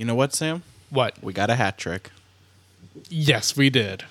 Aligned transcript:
You 0.00 0.06
know 0.06 0.14
what, 0.14 0.32
Sam? 0.32 0.62
What? 0.88 1.22
We 1.22 1.34
got 1.34 1.50
a 1.50 1.54
hat 1.56 1.76
trick. 1.76 2.08
Yes, 3.10 3.54
we 3.54 3.68
did. 3.68 4.04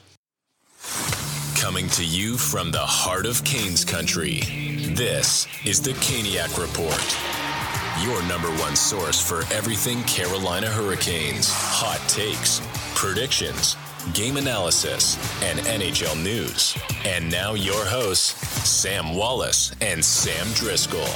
Coming 1.55 1.87
to 1.89 2.05
you 2.05 2.37
from 2.37 2.69
the 2.69 2.77
heart 2.77 3.25
of 3.25 3.43
Canes 3.43 3.83
country, 3.83 4.41
this 4.93 5.47
is 5.65 5.81
the 5.81 5.93
Caniac 5.93 6.61
Report. 6.61 7.17
Your 8.05 8.21
number 8.29 8.49
one 8.61 8.75
source 8.75 9.19
for 9.19 9.51
everything 9.51 10.03
Carolina 10.03 10.67
Hurricanes, 10.67 11.49
hot 11.51 12.07
takes, 12.07 12.61
predictions, 12.93 13.75
game 14.13 14.37
analysis, 14.37 15.17
and 15.41 15.57
NHL 15.61 16.23
news. 16.23 16.77
And 17.03 17.31
now 17.31 17.55
your 17.55 17.83
hosts, 17.83 18.35
Sam 18.69 19.15
Wallace 19.15 19.71
and 19.81 20.05
Sam 20.05 20.45
Driscoll. 20.53 21.09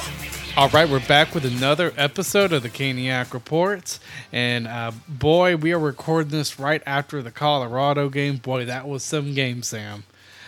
All 0.56 0.68
right, 0.68 0.88
we're 0.88 1.04
back 1.04 1.34
with 1.34 1.44
another 1.44 1.92
episode 1.96 2.52
of 2.52 2.62
the 2.62 2.70
Caniac 2.70 3.34
Reports. 3.34 3.98
And 4.30 4.68
uh, 4.68 4.92
boy, 5.08 5.56
we 5.56 5.72
are 5.72 5.80
recording 5.80 6.30
this 6.30 6.60
right 6.60 6.80
after 6.86 7.20
the 7.22 7.32
Colorado 7.32 8.08
game. 8.08 8.36
Boy, 8.36 8.64
that 8.66 8.86
was 8.86 9.02
some 9.02 9.34
game, 9.34 9.64
Sam. 9.64 10.04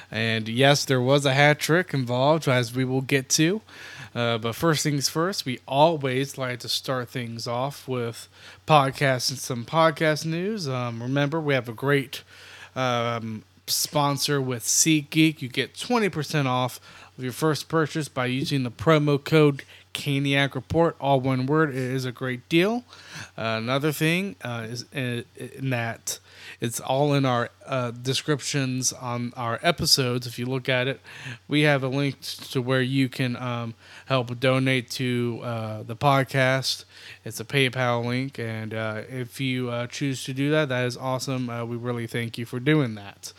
And 0.08 0.48
yes, 0.48 0.84
there 0.84 1.00
was 1.00 1.26
a 1.26 1.34
hat 1.34 1.58
trick 1.58 1.92
involved, 1.92 2.46
as 2.46 2.72
we 2.72 2.84
will 2.84 3.00
get 3.00 3.28
to. 3.30 3.62
Uh, 4.14 4.38
but 4.38 4.54
first 4.54 4.84
things 4.84 5.08
first, 5.08 5.44
we 5.44 5.58
always 5.66 6.38
like 6.38 6.60
to 6.60 6.68
start 6.68 7.08
things 7.08 7.48
off 7.48 7.88
with 7.88 8.28
podcasts 8.64 9.30
and 9.30 9.40
some 9.40 9.64
podcast 9.64 10.24
news. 10.24 10.68
Um, 10.68 11.02
remember, 11.02 11.40
we 11.40 11.54
have 11.54 11.68
a 11.68 11.72
great 11.72 12.22
um, 12.76 13.42
sponsor 13.66 14.40
with 14.40 14.62
SeatGeek. 14.62 15.42
You 15.42 15.48
get 15.48 15.74
20% 15.74 16.46
off 16.46 16.78
of 17.18 17.24
your 17.24 17.32
first 17.32 17.68
purchase 17.68 18.08
by 18.08 18.26
using 18.26 18.62
the 18.62 18.70
promo 18.70 19.22
code 19.22 19.64
Caniac 19.96 20.54
Report, 20.54 20.94
all 21.00 21.20
one 21.20 21.46
word. 21.46 21.70
It 21.70 21.76
is 21.76 22.04
a 22.04 22.12
great 22.12 22.48
deal. 22.48 22.84
Uh, 23.36 23.56
another 23.58 23.92
thing 23.92 24.36
uh, 24.44 24.66
is 24.68 24.84
in, 24.92 25.24
in 25.34 25.70
that 25.70 26.18
it's 26.60 26.80
all 26.80 27.14
in 27.14 27.24
our 27.24 27.50
uh, 27.66 27.90
descriptions 27.90 28.92
on 28.92 29.32
our 29.36 29.58
episodes. 29.62 30.26
If 30.26 30.38
you 30.38 30.46
look 30.46 30.68
at 30.68 30.86
it, 30.86 31.00
we 31.48 31.62
have 31.62 31.82
a 31.82 31.88
link 31.88 32.20
to 32.50 32.62
where 32.62 32.82
you 32.82 33.08
can 33.08 33.36
um, 33.36 33.74
help 34.06 34.38
donate 34.38 34.90
to 34.92 35.40
uh, 35.42 35.82
the 35.82 35.96
podcast. 35.96 36.84
It's 37.24 37.40
a 37.40 37.44
PayPal 37.44 38.04
link, 38.04 38.38
and 38.38 38.72
uh, 38.72 39.02
if 39.08 39.40
you 39.40 39.70
uh, 39.70 39.86
choose 39.86 40.24
to 40.24 40.34
do 40.34 40.50
that, 40.50 40.68
that 40.68 40.84
is 40.86 40.96
awesome. 40.96 41.50
Uh, 41.50 41.64
we 41.64 41.76
really 41.76 42.06
thank 42.06 42.38
you 42.38 42.44
for 42.46 42.60
doing 42.60 42.94
that. 42.94 43.32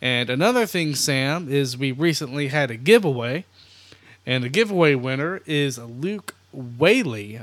And 0.00 0.30
another 0.30 0.64
thing, 0.66 0.94
Sam, 0.94 1.48
is 1.48 1.76
we 1.76 1.92
recently 1.92 2.48
had 2.48 2.70
a 2.70 2.76
giveaway, 2.76 3.44
and 4.28 4.44
the 4.44 4.50
giveaway 4.50 4.94
winner 4.94 5.40
is 5.46 5.78
Luke 5.78 6.34
Whaley. 6.52 7.40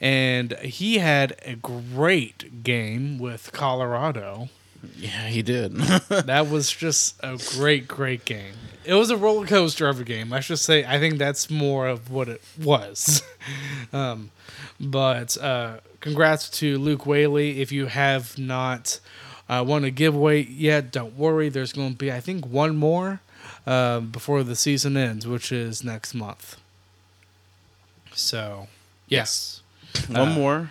And 0.00 0.52
he 0.60 0.98
had 0.98 1.36
a 1.44 1.54
great 1.54 2.64
game 2.64 3.18
with 3.18 3.52
Colorado. 3.52 4.48
Yeah, 4.96 5.28
he 5.28 5.42
did. 5.42 5.74
that 5.76 6.48
was 6.48 6.72
just 6.72 7.20
a 7.22 7.38
great, 7.56 7.86
great 7.86 8.24
game. 8.24 8.54
It 8.86 8.94
was 8.94 9.10
a 9.10 9.18
roller 9.18 9.46
coaster 9.46 9.86
of 9.86 10.00
a 10.00 10.04
game. 10.04 10.32
I 10.32 10.40
should 10.40 10.58
say 10.58 10.82
I 10.82 10.98
think 10.98 11.18
that's 11.18 11.50
more 11.50 11.86
of 11.86 12.10
what 12.10 12.26
it 12.26 12.40
was. 12.60 13.22
um, 13.92 14.30
but 14.80 15.36
uh, 15.36 15.76
congrats 16.00 16.48
to 16.60 16.78
Luke 16.78 17.04
Whaley. 17.04 17.60
If 17.60 17.70
you 17.70 17.86
have 17.86 18.38
not 18.38 18.98
uh, 19.46 19.62
won 19.64 19.84
a 19.84 19.90
giveaway 19.90 20.42
yet, 20.42 20.90
don't 20.90 21.18
worry. 21.18 21.50
There's 21.50 21.74
going 21.74 21.92
to 21.92 21.98
be, 21.98 22.10
I 22.10 22.20
think, 22.20 22.46
one 22.46 22.76
more 22.76 23.20
uh, 23.66 24.00
before 24.00 24.42
the 24.42 24.56
season 24.56 24.96
ends, 24.96 25.26
which 25.26 25.52
is 25.52 25.84
next 25.84 26.14
month. 26.14 26.60
So, 28.14 28.68
yes. 29.08 29.62
one 30.08 30.32
more. 30.32 30.70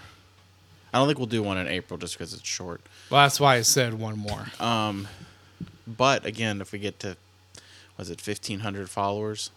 I 0.94 0.98
don't 0.98 1.08
think 1.08 1.18
we'll 1.18 1.28
do 1.28 1.42
one 1.42 1.58
in 1.58 1.68
April 1.68 1.98
just 1.98 2.18
because 2.18 2.34
it's 2.34 2.48
short. 2.48 2.82
Well, 3.10 3.22
that's 3.24 3.40
why 3.40 3.56
I 3.56 3.62
said 3.62 3.94
one 3.94 4.18
more. 4.18 4.48
Um, 4.60 5.08
but 5.88 6.26
again, 6.26 6.60
if 6.62 6.72
we 6.72 6.80
get 6.80 7.00
to, 7.00 7.16
was 7.98 8.10
it 8.10 8.20
fifteen 8.20 8.60
hundred 8.60 8.90
followers, 8.90 9.52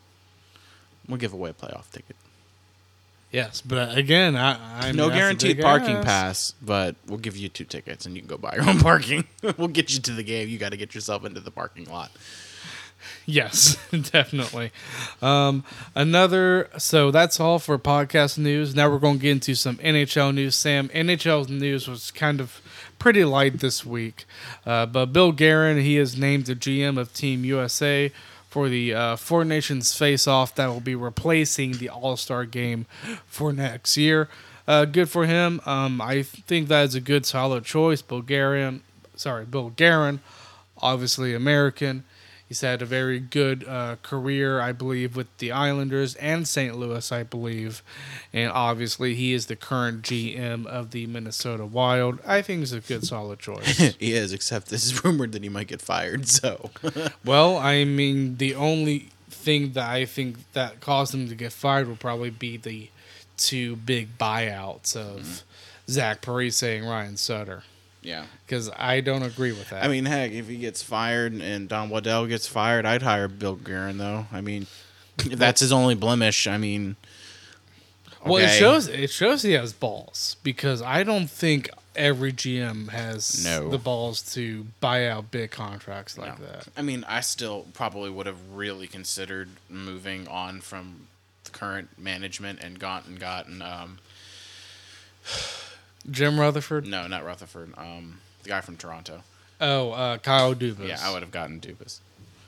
we'll 1.08 1.18
give 1.18 1.32
away 1.32 1.50
a 1.50 1.52
playoff 1.52 1.90
ticket. 1.90 2.16
Yes, 3.32 3.60
but 3.60 3.98
again, 3.98 4.36
I, 4.36 4.86
I'm 4.86 4.94
no 4.94 5.08
a 5.08 5.12
guaranteed 5.12 5.60
parking 5.60 5.96
ask. 5.96 6.06
pass, 6.06 6.54
but 6.62 6.94
we'll 7.08 7.18
give 7.18 7.36
you 7.36 7.48
two 7.48 7.64
tickets 7.64 8.06
and 8.06 8.14
you 8.14 8.20
can 8.20 8.28
go 8.28 8.38
buy 8.38 8.54
your 8.54 8.68
own 8.68 8.78
parking. 8.80 9.24
we'll 9.56 9.66
get 9.66 9.92
you 9.92 9.98
to 10.02 10.12
the 10.12 10.22
game. 10.22 10.48
You 10.48 10.56
got 10.56 10.70
to 10.70 10.76
get 10.76 10.94
yourself 10.94 11.24
into 11.24 11.40
the 11.40 11.50
parking 11.50 11.86
lot. 11.86 12.12
Yes, 13.26 13.76
definitely. 13.90 14.70
Um, 15.22 15.64
another. 15.94 16.68
So 16.78 17.10
that's 17.10 17.40
all 17.40 17.58
for 17.58 17.78
podcast 17.78 18.38
news. 18.38 18.74
Now 18.74 18.90
we're 18.90 18.98
going 18.98 19.16
to 19.18 19.22
get 19.22 19.30
into 19.32 19.54
some 19.54 19.76
NHL 19.78 20.34
news. 20.34 20.54
Sam, 20.54 20.88
NHL 20.90 21.48
news 21.48 21.88
was 21.88 22.10
kind 22.10 22.40
of 22.40 22.60
pretty 22.98 23.24
light 23.24 23.60
this 23.60 23.84
week, 23.84 24.24
uh, 24.66 24.86
but 24.86 25.06
Bill 25.06 25.32
Guerin 25.32 25.80
he 25.80 25.98
is 25.98 26.16
named 26.18 26.46
the 26.46 26.54
GM 26.54 26.98
of 26.98 27.12
Team 27.12 27.44
USA 27.44 28.10
for 28.48 28.68
the 28.68 28.94
uh, 28.94 29.16
Four 29.16 29.44
Nations 29.44 29.92
Face-Off 29.98 30.54
that 30.54 30.68
will 30.68 30.80
be 30.80 30.94
replacing 30.94 31.72
the 31.72 31.88
All 31.88 32.16
Star 32.16 32.44
Game 32.44 32.86
for 33.26 33.52
next 33.52 33.96
year. 33.96 34.28
Uh, 34.66 34.84
good 34.84 35.08
for 35.08 35.26
him. 35.26 35.60
Um, 35.66 36.00
I 36.00 36.22
think 36.22 36.68
that 36.68 36.84
is 36.84 36.94
a 36.94 37.00
good, 37.00 37.26
solid 37.26 37.64
choice. 37.64 38.00
Bulgarian, 38.00 38.82
sorry, 39.16 39.44
Bill 39.44 39.72
obviously 40.78 41.34
American. 41.34 42.04
He's 42.46 42.60
had 42.60 42.82
a 42.82 42.86
very 42.86 43.20
good 43.20 43.66
uh, 43.66 43.96
career, 44.02 44.60
I 44.60 44.72
believe, 44.72 45.16
with 45.16 45.34
the 45.38 45.50
Islanders 45.50 46.14
and 46.16 46.46
St. 46.46 46.76
Louis, 46.76 47.10
I 47.10 47.22
believe. 47.22 47.82
And 48.32 48.50
obviously, 48.50 49.14
he 49.14 49.32
is 49.32 49.46
the 49.46 49.56
current 49.56 50.02
GM 50.02 50.66
of 50.66 50.90
the 50.90 51.06
Minnesota 51.06 51.64
Wild. 51.64 52.20
I 52.26 52.42
think 52.42 52.62
it's 52.62 52.72
a 52.72 52.80
good, 52.80 53.06
solid 53.06 53.38
choice. 53.38 53.78
he 53.98 54.12
is, 54.12 54.32
except 54.32 54.68
this 54.68 54.84
is 54.84 55.04
rumored 55.04 55.32
that 55.32 55.42
he 55.42 55.48
might 55.48 55.68
get 55.68 55.80
fired. 55.80 56.28
So, 56.28 56.70
well, 57.24 57.56
I 57.56 57.84
mean, 57.84 58.36
the 58.36 58.54
only 58.54 59.08
thing 59.30 59.72
that 59.72 59.88
I 59.88 60.04
think 60.04 60.52
that 60.52 60.80
caused 60.80 61.14
him 61.14 61.28
to 61.28 61.34
get 61.34 61.52
fired 61.52 61.88
would 61.88 62.00
probably 62.00 62.30
be 62.30 62.58
the 62.58 62.90
two 63.36 63.76
big 63.76 64.18
buyouts 64.18 64.94
of 64.94 65.42
Zach 65.88 66.20
Parise 66.20 66.62
and 66.62 66.88
Ryan 66.88 67.16
Suter. 67.16 67.62
Yeah. 68.04 68.26
Because 68.46 68.70
I 68.76 69.00
don't 69.00 69.22
agree 69.22 69.52
with 69.52 69.70
that. 69.70 69.84
I 69.84 69.88
mean, 69.88 70.04
heck, 70.04 70.30
if 70.32 70.46
he 70.48 70.56
gets 70.56 70.82
fired 70.82 71.32
and 71.32 71.68
Don 71.68 71.88
Waddell 71.90 72.26
gets 72.26 72.46
fired, 72.46 72.84
I'd 72.86 73.02
hire 73.02 73.26
Bill 73.28 73.56
Guerin, 73.56 73.98
though. 73.98 74.26
I 74.32 74.40
mean, 74.40 74.66
if 75.18 75.38
that's 75.38 75.60
his 75.60 75.72
only 75.72 75.94
blemish, 75.94 76.46
I 76.46 76.58
mean, 76.58 76.96
Well, 78.24 78.36
it 78.42 78.50
shows 78.50 78.88
it 78.88 79.10
shows 79.10 79.42
he 79.42 79.52
has 79.52 79.72
balls 79.72 80.36
because 80.42 80.80
I 80.82 81.02
don't 81.02 81.28
think 81.28 81.70
every 81.96 82.32
GM 82.32 82.88
has 82.88 83.44
No. 83.44 83.68
the 83.68 83.78
balls 83.78 84.20
to 84.34 84.66
buy 84.80 85.06
out 85.06 85.30
big 85.30 85.50
contracts 85.52 86.18
like 86.18 86.40
No. 86.40 86.46
that. 86.46 86.66
I 86.76 86.82
mean, 86.82 87.04
I 87.06 87.20
still 87.20 87.66
probably 87.74 88.10
would 88.10 88.26
have 88.26 88.38
really 88.52 88.86
considered 88.88 89.50
moving 89.68 90.26
on 90.26 90.60
from 90.60 91.06
the 91.44 91.50
current 91.50 91.90
management 91.98 92.58
and 92.60 92.78
gotten 92.80 93.16
gotten 93.16 93.62
um 93.62 93.98
Jim 96.10 96.38
Rutherford. 96.38 96.86
no, 96.86 97.06
not 97.06 97.24
Rutherford, 97.24 97.72
um 97.76 98.20
the 98.42 98.50
guy 98.50 98.60
from 98.60 98.76
Toronto. 98.76 99.22
Oh, 99.60 99.92
uh, 99.92 100.18
Kyle 100.18 100.54
Dubas. 100.54 100.86
Yeah, 100.88 100.98
I 101.02 101.12
would 101.12 101.22
have 101.22 101.30
gotten 101.30 101.60
Dubas. 101.60 102.00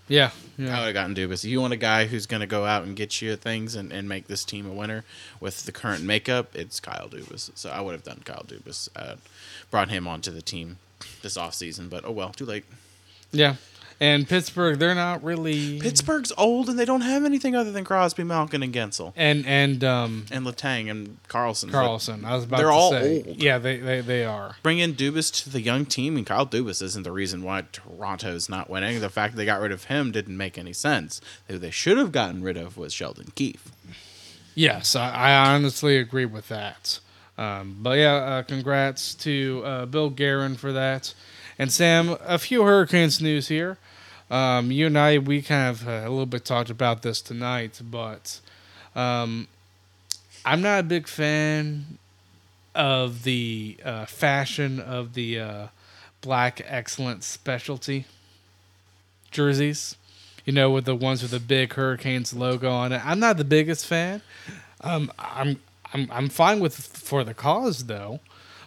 Yeah, 0.09 0.31
I 0.59 0.63
would 0.63 0.69
have 0.69 0.95
gotten 0.95 1.15
Dubas. 1.15 1.43
You 1.43 1.61
want 1.61 1.73
a 1.73 1.77
guy 1.77 2.07
who's 2.07 2.27
going 2.27 2.41
to 2.41 2.47
go 2.47 2.65
out 2.65 2.85
and 2.85 2.95
get 2.95 3.21
you 3.23 3.35
things 3.35 3.75
and, 3.75 3.93
and 3.93 4.09
make 4.09 4.27
this 4.29 4.45
team 4.45 4.67
a 4.67 4.73
winner 4.73 5.05
with 5.41 5.65
the 5.65 5.73
current 5.73 6.05
makeup, 6.05 6.55
it's 6.55 6.79
Kyle 6.79 7.09
Dubas. 7.09 7.51
So 7.57 7.71
I 7.71 7.81
would 7.81 7.93
have 7.93 8.05
done 8.05 8.21
Kyle 8.25 8.45
Dubas. 8.47 8.89
Uh, 8.95 9.17
brought 9.71 9.89
him 9.89 10.07
onto 10.07 10.31
the 10.31 10.43
team 10.43 10.79
this 11.23 11.37
offseason, 11.37 11.89
but 11.91 12.05
oh 12.05 12.13
well, 12.13 12.31
too 12.31 12.45
late. 12.45 12.65
yeah. 13.33 13.57
And 13.99 14.29
Pittsburgh, 14.29 14.79
they're 14.79 14.95
not 14.95 15.25
really 15.25 15.81
Pittsburgh's 15.81 16.31
old 16.37 16.69
and 16.69 16.79
they 16.79 16.85
don't 16.85 17.01
have 17.01 17.25
anything 17.25 17.55
other 17.57 17.73
than 17.73 17.83
Crosby, 17.83 18.25
Malkin, 18.25 18.63
and 18.63 18.71
Guentzel. 18.73 19.15
and 19.17 19.47
and 19.47 19.83
um, 19.83 20.27
And 20.31 20.45
Letang 20.47 20.91
and 20.91 21.17
Karlsson. 21.29 21.73
but 21.73 21.79
Karlsson. 21.79 22.23
I 22.25 22.35
was 22.35 22.45
about 22.45 22.59
they're 22.59 22.67
to 22.67 22.73
all 22.73 22.91
say. 22.91 23.25
old. 23.27 23.43
Yeah, 23.43 23.57
they, 23.57 23.79
they 23.79 24.03
they 24.03 24.25
are. 24.27 24.57
Bring 24.63 24.79
in 24.81 24.93
Dubas 24.95 25.33
to 25.45 25.51
the 25.51 25.63
young 25.63 25.87
team, 25.87 26.17
and 26.19 26.27
Kyle 26.27 26.47
Dubas 26.47 26.83
isn't 26.83 27.05
the 27.05 27.13
reason 27.13 27.43
why 27.43 27.65
Toronto's 27.73 28.51
not 28.51 28.69
winning. 28.69 29.01
The 29.01 29.09
fact 29.09 29.35
they 29.35 29.47
got 29.47 29.61
rid 29.63 29.73
of 29.73 29.85
him 29.85 30.13
didn't 30.13 30.37
make 30.37 30.59
any 30.59 30.75
sense. 30.75 31.23
Who 31.49 31.57
they 31.57 31.71
should 31.71 31.97
have 31.97 32.13
gotten 32.13 32.43
rid 32.43 32.59
of 32.59 32.77
was 32.77 32.93
Sheldon 32.93 33.33
Keefe. 33.35 33.71
Yes, 34.55 34.95
I, 34.97 35.11
I 35.11 35.55
honestly 35.55 35.97
agree 35.99 36.25
with 36.27 36.49
that. 36.49 37.01
Um, 37.39 37.77
but 37.81 37.99
yeah, 37.99 38.15
uh, 38.15 38.43
congrats 38.43 39.15
to 39.17 39.63
uh, 39.65 39.87
Bill 39.87 40.09
Guerin 40.11 40.57
for 40.57 40.73
that. 40.73 41.13
And 41.59 41.73
Sam, 41.73 42.17
a 42.25 42.39
few 42.39 42.63
Hurricanes 42.65 43.21
news 43.21 43.49
here. 43.49 43.79
Um, 44.31 44.71
you 44.71 44.87
and 44.87 44.99
I, 44.99 45.19
we 45.19 45.41
kind 45.41 45.71
of 45.71 45.89
uh, 45.89 46.03
a 46.03 46.11
little 46.11 46.27
bit 46.27 46.45
talked 46.45 46.69
about 46.69 47.03
this 47.03 47.21
tonight, 47.21 47.81
but 47.83 48.41
um, 48.95 49.49
I'm 50.45 50.61
not 50.61 50.81
a 50.81 50.83
big 50.83 51.07
fan 51.07 51.99
of 52.75 53.23
the 53.23 53.77
uh, 53.85 54.05
fashion 54.07 54.81
of 54.81 55.15
the 55.15 55.41
uh, 55.41 55.67
black 56.21 56.61
excellence 56.67 57.27
specialty 57.27 58.05
jerseys. 59.31 59.97
You 60.45 60.53
know, 60.53 60.71
with 60.71 60.85
the 60.85 60.95
ones 60.95 61.23
with 61.23 61.33
the 61.33 61.41
big 61.41 61.73
Hurricanes 61.73 62.33
logo 62.33 62.71
on 62.71 62.93
it. 62.93 63.05
I'm 63.05 63.19
not 63.19 63.37
the 63.37 63.45
biggest 63.45 63.85
fan. 63.85 64.23
Um, 64.81 65.11
I'm 65.19 65.59
I'm 65.93 66.09
I'm 66.13 66.29
fine 66.29 66.61
with 66.61 66.77
for 66.77 67.25
the 67.25 67.35
cause 67.35 67.87
though, 67.87 68.21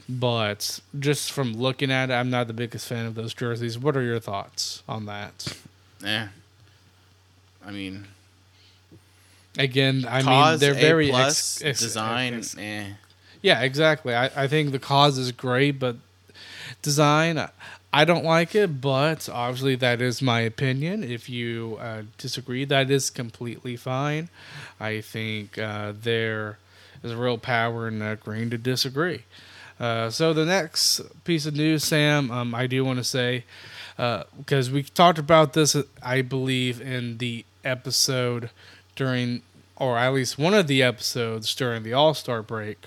But 0.10 0.80
just 0.98 1.32
from 1.32 1.54
looking 1.54 1.92
at 1.92 2.10
it, 2.10 2.14
I'm 2.14 2.32
not 2.32 2.48
the 2.48 2.54
biggest 2.54 2.88
fan 2.88 3.06
of 3.06 3.14
those 3.14 3.34
jerseys. 3.34 3.78
What 3.78 3.96
are 3.96 4.02
your 4.02 4.20
thoughts 4.20 4.82
on 4.90 5.06
that? 5.06 5.56
Eh. 6.04 6.26
I 7.64 7.72
mean, 7.72 8.08
Again, 9.58 10.06
I 10.10 10.24
mean 10.24 10.60
they're 10.60 10.74
very 10.74 11.10
plus 11.10 11.62
ex- 11.62 11.64
ex- 11.64 11.80
design. 11.82 12.34
ex- 12.36 12.58
eh. 12.58 12.86
Yeah, 13.42 13.62
exactly. 13.62 14.16
I, 14.16 14.44
I 14.44 14.48
think 14.48 14.72
the 14.72 14.80
cause 14.80 15.18
is 15.18 15.32
great, 15.32 15.80
but 15.80 15.96
design, 16.82 17.48
I 17.94 18.06
don't 18.06 18.26
like 18.26 18.56
it. 18.56 18.82
But 18.82 19.30
obviously, 19.30 19.76
that 19.76 20.02
is 20.02 20.22
my 20.22 20.42
opinion. 20.42 21.04
If 21.04 21.30
you 21.30 21.78
uh, 21.82 22.04
disagree, 22.18 22.66
that 22.66 22.90
is 22.90 23.10
completely 23.10 23.76
fine. 23.76 24.30
I 24.80 25.02
think 25.02 25.58
uh, 25.58 25.94
there 26.02 26.58
is 27.04 27.12
a 27.12 27.18
real 27.18 27.38
power 27.38 27.88
in 27.88 28.02
agreeing 28.02 28.50
to 28.52 28.58
disagree. 28.58 29.24
Uh, 29.80 30.10
so 30.10 30.34
the 30.34 30.46
next 30.46 31.02
piece 31.24 31.46
of 31.46 31.56
news, 31.56 31.84
Sam, 31.84 32.30
um, 32.32 32.54
I 32.54 32.68
do 32.68 32.84
want 32.84 32.98
to 32.98 33.04
say 33.04 33.46
because 34.38 34.72
we 34.72 34.84
talked 34.84 35.20
about 35.20 35.54
this, 35.54 35.76
I 36.02 36.22
believe, 36.22 36.80
in 36.80 37.18
the 37.18 37.46
episode 37.66 38.50
during, 38.96 39.42
or 39.76 39.98
at 39.98 40.14
least 40.14 40.38
one 40.38 40.54
of 40.54 40.68
the 40.68 40.82
episodes 40.82 41.54
during 41.54 41.84
the 41.84 41.94
All 41.94 42.14
Star 42.14 42.42
break, 42.42 42.78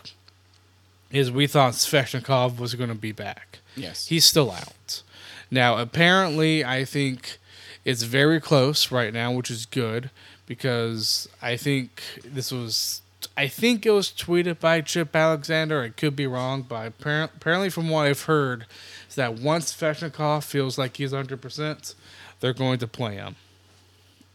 is 1.10 1.30
we 1.30 1.46
thought 1.46 1.74
Svechnikov 1.74 2.58
was 2.58 2.74
going 2.74 2.88
to 2.88 2.94
be 2.94 3.12
back. 3.12 3.58
Yes. 3.76 4.06
He's 4.06 4.24
still 4.24 4.50
out. 4.50 5.02
Now, 5.50 5.76
apparently, 5.76 6.64
I 6.64 6.86
think 6.86 7.38
it's 7.84 8.04
very 8.04 8.40
close 8.40 8.90
right 8.90 9.12
now, 9.12 9.32
which 9.32 9.50
is 9.50 9.66
good 9.66 10.10
because 10.46 11.28
I 11.42 11.56
think 11.56 12.02
this 12.24 12.50
was. 12.50 13.01
I 13.36 13.48
think 13.48 13.84
it 13.86 13.90
was 13.90 14.08
tweeted 14.08 14.60
by 14.60 14.80
Chip 14.80 15.14
Alexander. 15.14 15.82
I 15.82 15.88
could 15.90 16.16
be 16.16 16.26
wrong, 16.26 16.62
but 16.62 16.98
appar- 16.98 17.30
apparently, 17.36 17.70
from 17.70 17.88
what 17.88 18.06
I've 18.06 18.22
heard, 18.22 18.66
is 19.08 19.14
that 19.16 19.34
once 19.34 19.72
Svechnikov 19.74 20.44
feels 20.44 20.78
like 20.78 20.96
he's 20.96 21.12
100%, 21.12 21.94
they're 22.40 22.52
going 22.52 22.78
to 22.78 22.86
play 22.86 23.14
him. 23.14 23.36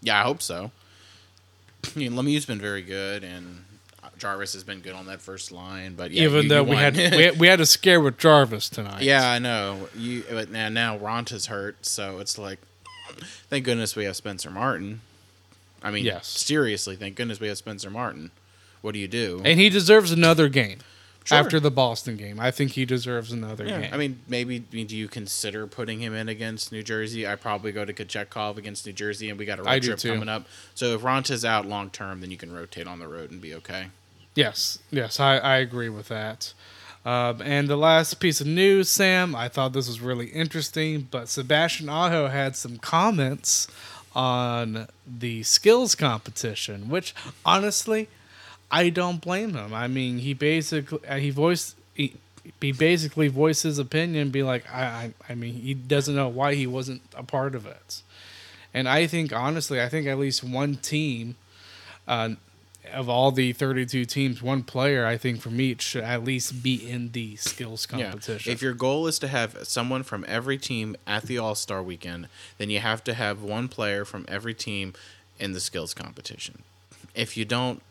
Yeah, 0.01 0.19
I 0.19 0.23
hope 0.23 0.41
so. 0.41 0.71
I 1.95 1.99
mean, 1.99 2.13
Lemieux's 2.13 2.45
been 2.45 2.59
very 2.59 2.81
good, 2.81 3.23
and 3.23 3.63
uh, 4.03 4.09
Jarvis 4.17 4.53
has 4.53 4.63
been 4.63 4.79
good 4.81 4.93
on 4.93 5.05
that 5.07 5.21
first 5.21 5.51
line. 5.51 5.95
But 5.95 6.11
yeah, 6.11 6.23
Even 6.23 6.43
you- 6.43 6.49
though 6.49 6.63
you 6.63 6.69
we 6.71 6.75
had, 6.75 6.95
we 6.95 7.01
had 7.23 7.39
we 7.39 7.47
had 7.47 7.59
a 7.61 7.65
scare 7.65 7.99
with 8.01 8.17
Jarvis 8.17 8.69
tonight. 8.69 9.01
yeah, 9.01 9.29
I 9.29 9.39
know. 9.39 9.89
You 9.95 10.23
but 10.29 10.49
now 10.51 10.69
now 10.69 10.97
Raanta's 10.97 11.47
hurt, 11.47 11.85
so 11.85 12.19
it's 12.19 12.37
like, 12.37 12.59
thank 13.49 13.65
goodness 13.65 13.95
we 13.95 14.05
have 14.05 14.15
Spencer 14.15 14.49
Martin. 14.51 15.01
I 15.83 15.91
mean, 15.91 16.03
Yes. 16.05 16.27
seriously, 16.27 16.95
thank 16.95 17.15
goodness 17.15 17.39
we 17.39 17.47
have 17.47 17.57
Spencer 17.57 17.89
Martin. 17.91 18.31
What 18.87 18.93
do 18.93 18.99
you 18.99 19.09
do? 19.09 19.41
And 19.43 19.59
he 19.59 19.67
deserves 19.69 20.13
another 20.13 20.47
game 20.47 20.77
Sure. 21.25 21.39
after 21.39 21.59
the 21.59 21.69
Boston 21.69 22.15
game. 22.15 22.39
I 22.39 22.51
think 22.51 22.71
he 22.71 22.85
deserves 22.85 23.33
another 23.33 23.65
yeah, 23.65 23.81
game. 23.81 23.93
I 23.93 23.97
mean, 23.97 24.21
maybe 24.29 24.63
I 24.71 24.75
mean, 24.75 24.87
do 24.87 24.95
you 24.95 25.09
consider 25.09 25.67
putting 25.67 25.99
him 25.99 26.13
in 26.13 26.29
against 26.29 26.71
New 26.71 26.83
Jersey? 26.83 27.27
I 27.27 27.35
probably 27.35 27.73
go 27.73 27.83
to 27.83 27.91
Kochetkov 27.91 28.55
against 28.55 28.85
New 28.85 28.93
Jersey, 28.93 29.29
and 29.29 29.37
we 29.37 29.43
got 29.43 29.59
a 29.59 29.63
road 29.63 29.83
trip 29.83 29.99
too. 29.99 30.13
coming 30.13 30.29
up. 30.29 30.45
So 30.73 30.95
if 30.95 31.01
Raanta's 31.01 31.43
out 31.43 31.65
long 31.65 31.89
term, 31.89 32.21
then 32.21 32.31
you 32.31 32.37
can 32.37 32.53
rotate 32.53 32.87
on 32.87 32.99
the 32.99 33.09
road 33.09 33.29
and 33.29 33.41
be 33.41 33.53
okay. 33.55 33.87
Yes, 34.35 34.79
yes, 34.89 35.19
I, 35.19 35.35
I 35.35 35.57
agree 35.57 35.89
with 35.89 36.07
that. 36.07 36.53
Um, 37.05 37.41
and 37.41 37.67
the 37.67 37.75
last 37.75 38.21
piece 38.21 38.39
of 38.39 38.47
news, 38.47 38.87
Sam, 38.87 39.35
I 39.35 39.49
thought 39.49 39.73
this 39.73 39.89
was 39.89 39.99
really 39.99 40.27
interesting, 40.27 41.09
but 41.11 41.27
Sebastian 41.27 41.89
Aho 41.89 42.27
had 42.27 42.55
some 42.55 42.77
comments 42.77 43.67
on 44.15 44.87
the 45.05 45.43
skills 45.43 45.93
competition, 45.93 46.87
which 46.87 47.13
honestly, 47.45 48.07
I 48.71 48.89
don't 48.89 49.21
blame 49.21 49.53
him. 49.53 49.73
I 49.73 49.87
mean, 49.87 50.19
he 50.19 50.33
basically 50.33 50.99
uh, 51.07 51.15
he 51.17 51.29
voiced 51.29 51.75
he, 51.93 52.15
he 52.61 52.71
basically 52.71 53.27
voiced 53.27 53.63
his 53.63 53.79
opinion, 53.79 54.29
be 54.29 54.43
like, 54.43 54.69
I, 54.73 54.83
I 54.83 55.13
I 55.29 55.35
mean, 55.35 55.53
he 55.53 55.73
doesn't 55.73 56.15
know 56.15 56.27
why 56.27 56.55
he 56.55 56.67
wasn't 56.67 57.01
a 57.15 57.23
part 57.23 57.55
of 57.55 57.65
it. 57.65 58.01
And 58.73 58.87
I 58.87 59.07
think 59.07 59.33
honestly, 59.33 59.81
I 59.81 59.89
think 59.89 60.07
at 60.07 60.19
least 60.19 60.43
one 60.43 60.75
team 60.75 61.35
uh, 62.07 62.31
of 62.93 63.09
all 63.09 63.31
the 63.31 63.53
32 63.53 64.05
teams, 64.05 64.41
one 64.41 64.63
player 64.63 65.05
I 65.05 65.17
think 65.17 65.41
from 65.41 65.59
each 65.59 65.81
should 65.81 66.03
at 66.03 66.23
least 66.23 66.63
be 66.63 66.75
in 66.75 67.11
the 67.11 67.35
skills 67.37 67.85
competition. 67.85 68.49
Yeah. 68.49 68.53
If 68.53 68.61
your 68.61 68.73
goal 68.73 69.07
is 69.07 69.19
to 69.19 69.27
have 69.27 69.57
someone 69.63 70.03
from 70.03 70.25
every 70.27 70.57
team 70.57 70.95
at 71.05 71.23
the 71.23 71.37
All 71.37 71.55
Star 71.55 71.81
weekend, 71.81 72.27
then 72.57 72.69
you 72.69 72.79
have 72.79 73.03
to 73.05 73.13
have 73.13 73.41
one 73.41 73.67
player 73.67 74.05
from 74.05 74.25
every 74.27 74.53
team 74.53 74.93
in 75.39 75.53
the 75.53 75.59
skills 75.59 75.93
competition. 75.93 76.63
If 77.15 77.35
you 77.35 77.45
don't, 77.45 77.81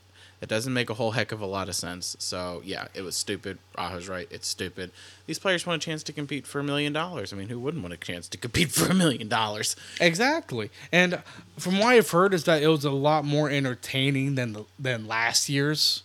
it 0.40 0.48
doesn't 0.48 0.72
make 0.72 0.90
a 0.90 0.94
whole 0.94 1.12
heck 1.12 1.32
of 1.32 1.40
a 1.40 1.46
lot 1.46 1.68
of 1.68 1.74
sense. 1.74 2.16
So 2.18 2.60
yeah, 2.64 2.88
it 2.94 3.02
was 3.02 3.16
stupid. 3.16 3.58
Aho's 3.76 4.08
right. 4.08 4.28
It's 4.30 4.46
stupid. 4.46 4.90
These 5.26 5.38
players 5.38 5.66
want 5.66 5.82
a 5.82 5.84
chance 5.84 6.02
to 6.04 6.12
compete 6.12 6.46
for 6.46 6.60
a 6.60 6.64
million 6.64 6.92
dollars. 6.92 7.32
I 7.32 7.36
mean, 7.36 7.48
who 7.48 7.58
wouldn't 7.58 7.82
want 7.82 7.94
a 7.94 7.96
chance 7.96 8.28
to 8.28 8.38
compete 8.38 8.70
for 8.70 8.90
a 8.90 8.94
million 8.94 9.28
dollars? 9.28 9.76
Exactly. 10.00 10.70
And 10.92 11.22
from 11.56 11.78
what 11.78 11.88
I've 11.88 12.10
heard 12.10 12.34
is 12.34 12.44
that 12.44 12.62
it 12.62 12.68
was 12.68 12.84
a 12.84 12.90
lot 12.90 13.24
more 13.24 13.50
entertaining 13.50 14.34
than 14.34 14.52
the, 14.52 14.64
than 14.78 15.06
last 15.06 15.48
year's 15.48 16.02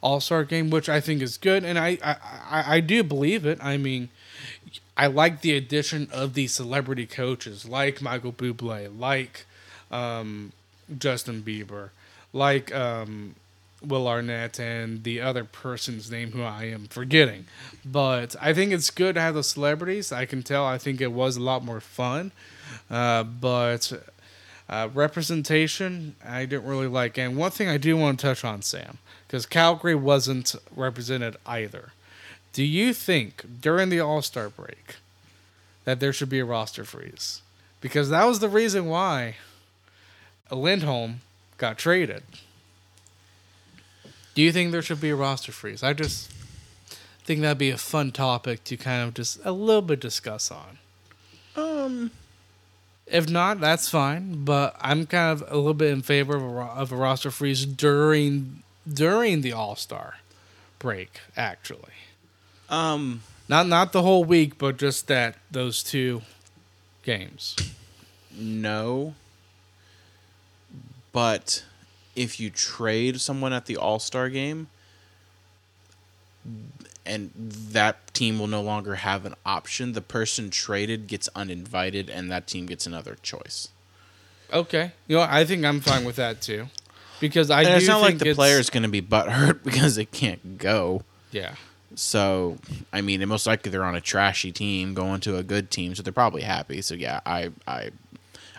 All 0.00 0.20
Star 0.20 0.44
game, 0.44 0.70
which 0.70 0.88
I 0.88 1.00
think 1.00 1.20
is 1.20 1.36
good. 1.36 1.62
And 1.64 1.78
I, 1.78 1.98
I, 2.02 2.16
I, 2.50 2.76
I 2.76 2.80
do 2.80 3.02
believe 3.02 3.44
it. 3.44 3.58
I 3.62 3.76
mean, 3.76 4.08
I 4.96 5.06
like 5.08 5.42
the 5.42 5.54
addition 5.54 6.08
of 6.10 6.32
these 6.32 6.52
celebrity 6.52 7.06
coaches 7.06 7.68
like 7.68 8.00
Michael 8.00 8.32
Bublé, 8.32 8.88
like 8.98 9.44
um, 9.90 10.52
Justin 10.98 11.42
Bieber, 11.42 11.90
like 12.32 12.74
um, 12.74 13.34
Will 13.86 14.08
Arnett, 14.08 14.58
and 14.58 15.04
the 15.04 15.20
other 15.20 15.44
person's 15.44 16.10
name 16.10 16.32
who 16.32 16.42
I 16.42 16.64
am 16.64 16.86
forgetting. 16.86 17.46
But 17.84 18.36
I 18.40 18.52
think 18.52 18.72
it's 18.72 18.90
good 18.90 19.14
to 19.14 19.20
have 19.20 19.34
the 19.34 19.42
celebrities. 19.42 20.12
I 20.12 20.26
can 20.26 20.42
tell. 20.42 20.64
I 20.64 20.78
think 20.78 21.00
it 21.00 21.12
was 21.12 21.36
a 21.36 21.42
lot 21.42 21.64
more 21.64 21.80
fun. 21.80 22.32
Uh, 22.90 23.22
but 23.22 23.92
uh, 24.68 24.88
representation, 24.92 26.16
I 26.24 26.44
didn't 26.44 26.66
really 26.66 26.88
like. 26.88 27.18
And 27.18 27.36
one 27.36 27.50
thing 27.50 27.68
I 27.68 27.76
do 27.78 27.96
want 27.96 28.18
to 28.18 28.26
touch 28.26 28.44
on, 28.44 28.62
Sam, 28.62 28.98
because 29.26 29.46
Calgary 29.46 29.94
wasn't 29.94 30.54
represented 30.74 31.36
either. 31.46 31.92
Do 32.52 32.64
you 32.64 32.92
think 32.92 33.60
during 33.60 33.90
the 33.90 34.00
All 34.00 34.22
Star 34.22 34.48
break 34.48 34.96
that 35.84 36.00
there 36.00 36.12
should 36.12 36.30
be 36.30 36.40
a 36.40 36.44
roster 36.44 36.84
freeze? 36.84 37.42
Because 37.80 38.08
that 38.08 38.24
was 38.24 38.40
the 38.40 38.48
reason 38.48 38.86
why 38.86 39.36
Lindholm 40.50 41.20
got 41.58 41.78
traded. 41.78 42.22
Do 44.36 44.42
you 44.42 44.52
think 44.52 44.70
there 44.70 44.82
should 44.82 45.00
be 45.00 45.08
a 45.10 45.16
roster 45.16 45.50
freeze? 45.50 45.82
I 45.82 45.94
just 45.94 46.30
think 47.24 47.40
that'd 47.40 47.56
be 47.56 47.70
a 47.70 47.78
fun 47.78 48.12
topic 48.12 48.62
to 48.64 48.76
kind 48.76 49.08
of 49.08 49.14
just 49.14 49.40
a 49.44 49.50
little 49.50 49.80
bit 49.80 49.98
discuss 49.98 50.50
on. 50.50 50.78
Um, 51.56 52.10
If 53.06 53.30
not, 53.30 53.60
that's 53.60 53.88
fine. 53.88 54.44
But 54.44 54.76
I'm 54.78 55.06
kind 55.06 55.32
of 55.40 55.50
a 55.50 55.56
little 55.56 55.72
bit 55.72 55.90
in 55.90 56.02
favor 56.02 56.36
of 56.36 56.42
a, 56.42 56.46
of 56.80 56.92
a 56.92 56.96
roster 56.96 57.30
freeze 57.30 57.64
during 57.64 58.62
during 58.86 59.40
the 59.40 59.52
All 59.52 59.74
Star 59.74 60.18
break. 60.78 61.18
Actually, 61.34 61.94
um, 62.68 63.22
not 63.48 63.66
not 63.66 63.92
the 63.92 64.02
whole 64.02 64.22
week, 64.24 64.58
but 64.58 64.76
just 64.76 65.06
that 65.08 65.36
those 65.50 65.82
two 65.82 66.20
games. 67.04 67.56
no. 68.36 69.14
But 71.12 71.64
if 72.16 72.40
you 72.40 72.50
trade 72.50 73.20
someone 73.20 73.52
at 73.52 73.66
the 73.66 73.76
All 73.76 73.98
Star 74.00 74.28
game, 74.28 74.66
and 77.04 77.30
that 77.36 78.12
team 78.14 78.38
will 78.38 78.46
no 78.46 78.60
longer 78.62 78.96
have 78.96 79.24
an 79.24 79.34
option, 79.44 79.92
the 79.92 80.00
person 80.00 80.50
traded 80.50 81.06
gets 81.06 81.28
uninvited, 81.36 82.10
and 82.10 82.30
that 82.30 82.46
team 82.46 82.66
gets 82.66 82.86
another 82.86 83.16
choice. 83.22 83.68
Okay, 84.52 84.92
you 85.06 85.16
know 85.16 85.26
I 85.28 85.44
think 85.44 85.64
I'm 85.64 85.80
fine 85.80 86.04
with 86.04 86.16
that 86.16 86.40
too, 86.40 86.66
because 87.20 87.50
I 87.50 87.60
And 87.62 87.68
do 87.70 87.74
it's 87.76 87.86
not 87.88 88.00
like 88.00 88.08
think 88.10 88.18
the 88.20 88.24
it's- 88.26 88.36
player's 88.36 88.70
going 88.70 88.82
to 88.84 88.88
be 88.88 89.02
butthurt 89.02 89.62
because 89.64 89.96
they 89.96 90.04
can't 90.04 90.58
go. 90.58 91.02
Yeah, 91.32 91.56
So, 91.96 92.56
I 92.92 93.00
mean, 93.02 93.26
most 93.28 93.46
likely 93.46 93.70
they're 93.70 93.84
on 93.84 93.94
a 93.96 94.00
trashy 94.00 94.52
team 94.52 94.94
going 94.94 95.20
to 95.22 95.36
a 95.36 95.42
good 95.42 95.70
team, 95.70 95.94
so 95.94 96.02
they're 96.02 96.12
probably 96.12 96.42
happy. 96.42 96.80
So, 96.80 96.94
yeah, 96.94 97.20
I, 97.26 97.50
I, 97.66 97.90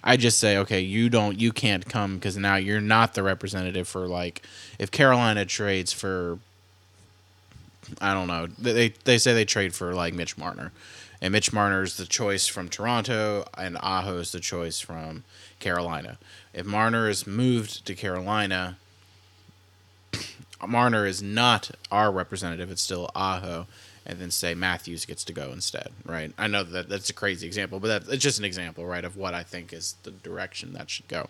I 0.07 0.15
just 0.15 0.39
say, 0.39 0.57
okay, 0.59 0.79
you 0.79 1.09
don't, 1.09 1.37
you 1.37 1.51
can't 1.51 1.85
come 1.85 2.15
because 2.15 2.37
now 2.37 2.55
you're 2.55 2.79
not 2.79 3.13
the 3.13 3.23
representative 3.23 3.89
for 3.89 4.07
like, 4.07 4.41
if 4.79 4.89
Carolina 4.89 5.43
trades 5.43 5.91
for, 5.91 6.39
I 7.99 8.13
don't 8.13 8.27
know, 8.27 8.47
they 8.57 8.93
they 9.03 9.17
say 9.17 9.33
they 9.33 9.43
trade 9.43 9.75
for 9.75 9.93
like 9.93 10.13
Mitch 10.13 10.37
Marner, 10.37 10.71
and 11.21 11.33
Mitch 11.33 11.51
Marner 11.51 11.83
is 11.83 11.97
the 11.97 12.05
choice 12.05 12.47
from 12.47 12.69
Toronto, 12.69 13.43
and 13.57 13.77
Aho 13.81 14.19
is 14.19 14.31
the 14.31 14.39
choice 14.39 14.79
from 14.79 15.25
Carolina. 15.59 16.17
If 16.53 16.65
Marner 16.65 17.09
is 17.09 17.27
moved 17.27 17.85
to 17.85 17.93
Carolina, 17.93 18.77
Marner 20.65 21.05
is 21.05 21.21
not 21.21 21.71
our 21.91 22.13
representative; 22.13 22.71
it's 22.71 22.81
still 22.81 23.11
Aho, 23.13 23.67
and 24.09 24.19
then 24.19 24.31
say 24.31 24.55
Matthews 24.55 25.03
gets 25.05 25.25
to 25.25 25.33
go 25.33 25.51
instead, 25.51 25.89
right? 26.05 26.31
I 26.37 26.47
know 26.47 26.63
that 26.63 26.87
that's 26.87 27.09
a 27.09 27.13
crazy 27.13 27.45
example, 27.45 27.81
but 27.81 27.87
that, 28.05 28.13
it's 28.13 28.23
just 28.23 28.39
an 28.39 28.45
example, 28.45 28.85
right, 28.85 29.03
of 29.03 29.17
what 29.17 29.33
I 29.33 29.43
think 29.43 29.73
is 29.73 29.95
the 30.03 30.11
direction 30.11 30.71
that 30.73 30.89
should 30.89 31.09
go. 31.09 31.27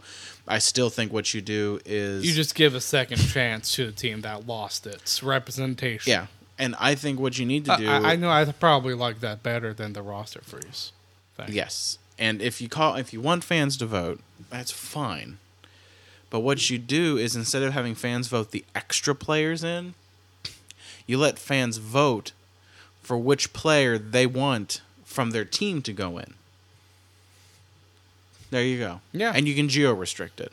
I 0.47 0.59
still 0.59 0.91
think 0.91 1.11
what 1.11 1.33
you 1.33 1.41
do 1.41 1.79
is 1.85 2.23
you 2.23 2.33
just 2.33 2.53
give 2.53 2.75
a 2.75 2.79
second 2.81 3.17
chance 3.17 3.71
to 3.73 3.87
the 3.87 3.91
team 3.91 4.21
that 4.21 4.45
lost 4.45 4.85
its 4.85 5.23
representation. 5.23 6.11
yeah, 6.11 6.27
And 6.59 6.75
I 6.79 6.93
think 6.93 7.19
what 7.19 7.39
you 7.39 7.47
need 7.47 7.65
to 7.65 7.75
do. 7.77 7.89
I 7.89 8.13
I 8.13 8.15
know 8.15 8.29
I 8.29 8.45
probably 8.45 8.93
like 8.93 9.21
that 9.21 9.41
better 9.41 9.73
than 9.73 9.93
the 9.93 10.03
roster 10.03 10.41
freeze. 10.43 10.91
thing. 11.35 11.47
Yes, 11.49 11.97
and 12.19 12.43
if 12.43 12.61
you 12.61 12.69
call 12.69 12.93
if 12.95 13.11
you 13.11 13.21
want 13.21 13.43
fans 13.43 13.75
to 13.77 13.87
vote, 13.87 14.19
that's 14.51 14.71
fine. 14.71 15.39
But 16.29 16.41
what 16.41 16.69
you 16.69 16.77
do 16.77 17.17
is 17.17 17.35
instead 17.35 17.63
of 17.63 17.73
having 17.73 17.95
fans 17.95 18.27
vote 18.27 18.51
the 18.51 18.65
extra 18.75 19.15
players 19.15 19.63
in, 19.63 19.95
you 21.07 21.17
let 21.17 21.39
fans 21.39 21.77
vote 21.77 22.33
for 23.07 23.17
which 23.17 23.53
player 23.53 23.97
they 23.97 24.27
want 24.27 24.81
from 25.05 25.31
their 25.31 25.45
team 25.45 25.81
to 25.81 25.93
go 25.93 26.17
in. 26.17 26.33
There 28.49 28.61
you 28.61 28.77
go. 28.77 28.99
Yeah. 29.13 29.31
And 29.33 29.47
you 29.47 29.55
can 29.55 29.69
geo 29.69 29.93
restrict 29.93 30.41
it. 30.41 30.51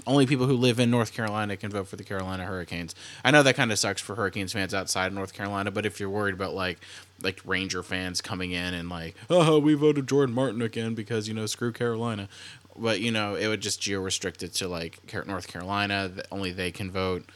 Only 0.06 0.24
people 0.24 0.46
who 0.46 0.56
live 0.56 0.80
in 0.80 0.90
North 0.90 1.12
Carolina 1.12 1.58
can 1.58 1.70
vote 1.70 1.88
for 1.88 1.96
the 1.96 2.04
Carolina 2.04 2.46
Hurricanes. 2.46 2.94
I 3.22 3.32
know 3.32 3.42
that 3.42 3.54
kind 3.54 3.70
of 3.70 3.78
sucks 3.78 4.00
for 4.00 4.14
Hurricanes 4.14 4.54
fans 4.54 4.72
outside 4.72 5.08
of 5.08 5.12
North 5.12 5.34
Carolina, 5.34 5.70
but 5.70 5.84
if 5.84 6.00
you're 6.00 6.08
worried 6.08 6.32
about 6.32 6.54
like 6.54 6.78
like 7.22 7.38
Ranger 7.44 7.82
fans 7.82 8.22
coming 8.22 8.52
in 8.52 8.72
and 8.72 8.88
like, 8.88 9.14
oh, 9.28 9.58
we 9.58 9.74
voted 9.74 10.08
Jordan 10.08 10.34
Martin 10.34 10.62
again 10.62 10.94
because 10.94 11.28
you 11.28 11.34
know 11.34 11.44
screw 11.44 11.70
Carolina, 11.70 12.30
but 12.74 13.00
you 13.00 13.10
know 13.10 13.34
it 13.34 13.48
would 13.48 13.60
just 13.60 13.82
geo 13.82 14.00
restrict 14.00 14.42
it 14.42 14.54
to 14.54 14.68
like 14.68 15.00
North 15.26 15.48
Carolina. 15.48 16.08
that 16.08 16.28
Only 16.32 16.52
they 16.52 16.70
can 16.70 16.90
vote 16.90 17.26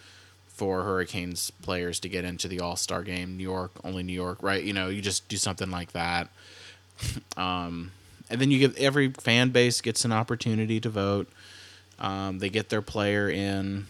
for 0.61 0.83
Hurricanes 0.83 1.51
players 1.63 1.99
to 2.01 2.09
get 2.11 2.23
into 2.23 2.47
the 2.47 2.61
All 2.61 2.77
Star 2.77 3.03
game. 3.03 3.39
New 3.39 3.43
York, 3.43 3.71
only 3.83 4.03
New 4.03 4.13
York, 4.13 4.43
right? 4.43 4.63
You 4.63 4.75
know, 4.75 4.91
you 4.91 5.01
just 5.01 5.27
do 5.27 5.39
something 5.39 5.71
like 5.71 5.93
that. 5.93 6.29
Um, 7.39 7.93
and 8.29 8.39
then 8.39 8.51
you 8.51 8.59
give 8.59 8.77
every 8.77 9.09
fan 9.09 9.49
base 9.49 9.81
gets 9.81 10.05
an 10.05 10.13
opportunity 10.13 10.79
to 10.81 10.91
vote. 10.91 11.29
Um, 11.99 12.41
they 12.41 12.51
get 12.51 12.69
their 12.69 12.83
player 12.83 13.31
in, 13.31 13.87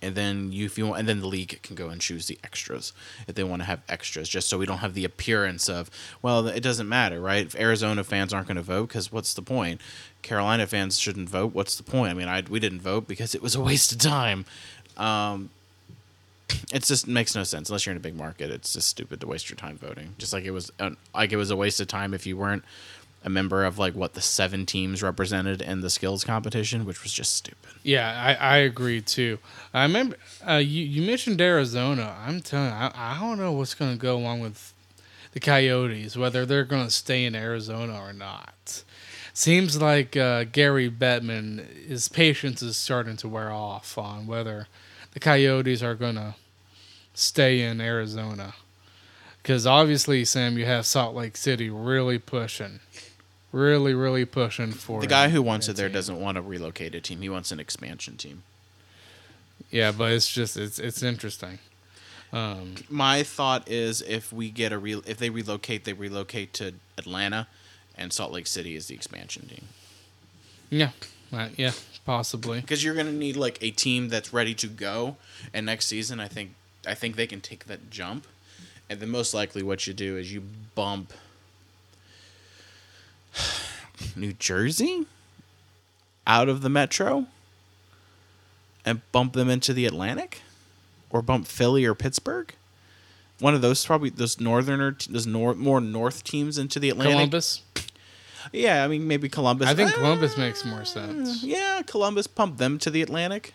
and 0.00 0.14
then 0.14 0.50
you 0.50 0.64
if 0.64 0.78
you 0.78 0.86
want, 0.86 1.00
and 1.00 1.08
then 1.08 1.20
the 1.20 1.26
league 1.26 1.60
can 1.62 1.76
go 1.76 1.90
and 1.90 2.00
choose 2.00 2.26
the 2.26 2.38
extras 2.42 2.94
if 3.28 3.34
they 3.34 3.44
want 3.44 3.60
to 3.60 3.66
have 3.66 3.82
extras, 3.88 4.30
just 4.30 4.48
so 4.48 4.56
we 4.56 4.64
don't 4.64 4.78
have 4.78 4.94
the 4.94 5.04
appearance 5.04 5.68
of 5.68 5.90
well, 6.22 6.48
it 6.48 6.62
doesn't 6.62 6.88
matter, 6.88 7.20
right? 7.20 7.44
If 7.44 7.54
Arizona 7.54 8.02
fans 8.02 8.32
aren't 8.32 8.48
going 8.48 8.56
to 8.56 8.62
vote, 8.62 8.88
because 8.88 9.12
what's 9.12 9.34
the 9.34 9.42
point? 9.42 9.82
Carolina 10.22 10.66
fans 10.66 10.98
shouldn't 10.98 11.28
vote. 11.28 11.52
What's 11.52 11.76
the 11.76 11.82
point? 11.82 12.10
I 12.10 12.14
mean, 12.14 12.28
I 12.28 12.42
we 12.48 12.58
didn't 12.58 12.80
vote 12.80 13.06
because 13.06 13.34
it 13.34 13.42
was 13.42 13.54
a 13.54 13.60
waste 13.60 13.92
of 13.92 13.98
time. 13.98 14.46
Um, 14.96 15.50
it 16.72 16.84
just 16.84 17.06
makes 17.06 17.34
no 17.34 17.44
sense 17.44 17.68
unless 17.68 17.86
you're 17.86 17.92
in 17.92 17.96
a 17.96 18.00
big 18.00 18.16
market. 18.16 18.50
It's 18.50 18.72
just 18.72 18.88
stupid 18.88 19.20
to 19.20 19.26
waste 19.26 19.48
your 19.50 19.56
time 19.56 19.78
voting. 19.78 20.14
Just 20.18 20.32
like 20.32 20.44
it 20.44 20.50
was, 20.50 20.70
like 21.14 21.32
it 21.32 21.36
was 21.36 21.50
a 21.50 21.56
waste 21.56 21.80
of 21.80 21.88
time 21.88 22.14
if 22.14 22.26
you 22.26 22.36
weren't 22.36 22.64
a 23.24 23.30
member 23.30 23.64
of 23.64 23.78
like 23.78 23.94
what 23.94 24.14
the 24.14 24.20
seven 24.20 24.66
teams 24.66 25.02
represented 25.02 25.62
in 25.62 25.80
the 25.80 25.90
skills 25.90 26.24
competition, 26.24 26.84
which 26.84 27.02
was 27.02 27.12
just 27.12 27.34
stupid. 27.34 27.70
Yeah, 27.82 28.36
I, 28.40 28.54
I 28.54 28.56
agree 28.58 29.00
too. 29.00 29.38
I 29.72 29.82
remember 29.84 30.16
uh, 30.46 30.54
you 30.54 30.84
you 30.84 31.02
mentioned 31.02 31.40
Arizona. 31.40 32.16
I'm 32.26 32.40
telling 32.40 32.70
you, 32.70 32.74
I, 32.74 32.90
I 32.94 33.20
don't 33.20 33.38
know 33.38 33.52
what's 33.52 33.74
going 33.74 33.92
to 33.92 33.98
go 33.98 34.16
along 34.16 34.40
with 34.40 34.72
the 35.32 35.40
Coyotes, 35.40 36.16
whether 36.16 36.44
they're 36.44 36.64
going 36.64 36.84
to 36.84 36.90
stay 36.90 37.24
in 37.24 37.34
Arizona 37.34 37.98
or 38.00 38.12
not. 38.12 38.82
Seems 39.34 39.80
like 39.80 40.14
uh, 40.14 40.44
Gary 40.44 40.90
Bettman, 40.90 41.86
his 41.86 42.08
patience 42.08 42.60
is 42.60 42.76
starting 42.76 43.16
to 43.18 43.28
wear 43.28 43.50
off 43.50 43.96
on 43.96 44.26
whether 44.26 44.66
the 45.12 45.20
Coyotes 45.20 45.82
are 45.82 45.94
going 45.94 46.14
to 46.16 46.34
stay 47.14 47.60
in 47.62 47.80
Arizona. 47.80 48.54
Because 49.42 49.66
obviously, 49.66 50.24
Sam, 50.24 50.56
you 50.56 50.64
have 50.66 50.86
Salt 50.86 51.14
Lake 51.16 51.36
City 51.36 51.68
really 51.68 52.18
pushing, 52.18 52.78
really, 53.50 53.92
really 53.92 54.24
pushing 54.24 54.70
for 54.72 55.00
The 55.00 55.06
guy 55.08 55.30
who 55.30 55.42
wants 55.42 55.68
it 55.68 55.74
there 55.76 55.88
team. 55.88 55.94
doesn't 55.94 56.20
want 56.20 56.36
to 56.36 56.42
relocate 56.42 56.94
a 56.94 57.00
team. 57.00 57.20
He 57.22 57.28
wants 57.28 57.50
an 57.50 57.58
expansion 57.58 58.16
team. 58.16 58.44
Yeah, 59.70 59.90
but 59.92 60.12
it's 60.12 60.30
just 60.32 60.56
it's 60.56 60.78
it's 60.78 61.02
interesting. 61.02 61.58
Um, 62.32 62.74
My 62.88 63.22
thought 63.24 63.68
is 63.68 64.00
if 64.02 64.32
we 64.32 64.50
get 64.50 64.72
a 64.72 64.78
real, 64.78 65.02
if 65.06 65.18
they 65.18 65.28
relocate, 65.30 65.84
they 65.84 65.92
relocate 65.92 66.52
to 66.54 66.74
Atlanta, 66.96 67.46
and 67.96 68.12
Salt 68.12 68.32
Lake 68.32 68.46
City 68.46 68.74
is 68.76 68.86
the 68.86 68.94
expansion 68.94 69.48
team. 69.48 69.64
yeah, 70.70 70.90
uh, 71.32 71.48
yeah, 71.56 71.72
possibly. 72.04 72.60
because 72.60 72.84
you're 72.84 72.94
gonna 72.94 73.12
need 73.12 73.36
like 73.36 73.58
a 73.62 73.70
team 73.70 74.08
that's 74.08 74.32
ready 74.32 74.54
to 74.54 74.66
go. 74.66 75.16
And 75.54 75.66
next 75.66 75.86
season, 75.86 76.20
I 76.20 76.28
think 76.28 76.54
I 76.86 76.94
think 76.94 77.16
they 77.16 77.26
can 77.26 77.40
take 77.40 77.66
that 77.66 77.90
jump. 77.90 78.26
And 78.90 79.00
then 79.00 79.08
most 79.08 79.32
likely, 79.32 79.62
what 79.62 79.86
you 79.86 79.94
do 79.94 80.16
is 80.16 80.32
you 80.32 80.42
bump 80.74 81.12
New 84.16 84.32
Jersey 84.34 85.06
out 86.26 86.48
of 86.48 86.62
the 86.62 86.68
metro 86.68 87.26
and 88.84 89.00
bump 89.12 89.32
them 89.32 89.48
into 89.48 89.72
the 89.72 89.86
Atlantic, 89.86 90.42
or 91.10 91.22
bump 91.22 91.46
Philly 91.46 91.84
or 91.84 91.94
Pittsburgh. 91.94 92.52
One 93.38 93.54
of 93.54 93.60
those 93.62 93.84
probably 93.84 94.10
those 94.10 94.40
northerner 94.40 94.96
those 95.08 95.26
nor- 95.26 95.54
more 95.54 95.80
north 95.80 96.24
teams 96.24 96.58
into 96.58 96.78
the 96.78 96.90
Atlantic. 96.90 97.14
Columbus. 97.14 97.62
Yeah, 98.52 98.84
I 98.84 98.88
mean 98.88 99.06
maybe 99.06 99.28
Columbus. 99.28 99.68
I 99.68 99.74
think 99.74 99.90
Ah, 99.90 99.94
Columbus 99.94 100.36
makes 100.36 100.64
more 100.64 100.84
sense. 100.84 101.42
Yeah, 101.42 101.82
Columbus 101.86 102.26
pump 102.26 102.58
them 102.58 102.78
to 102.80 102.90
the 102.90 103.02
Atlantic. 103.02 103.54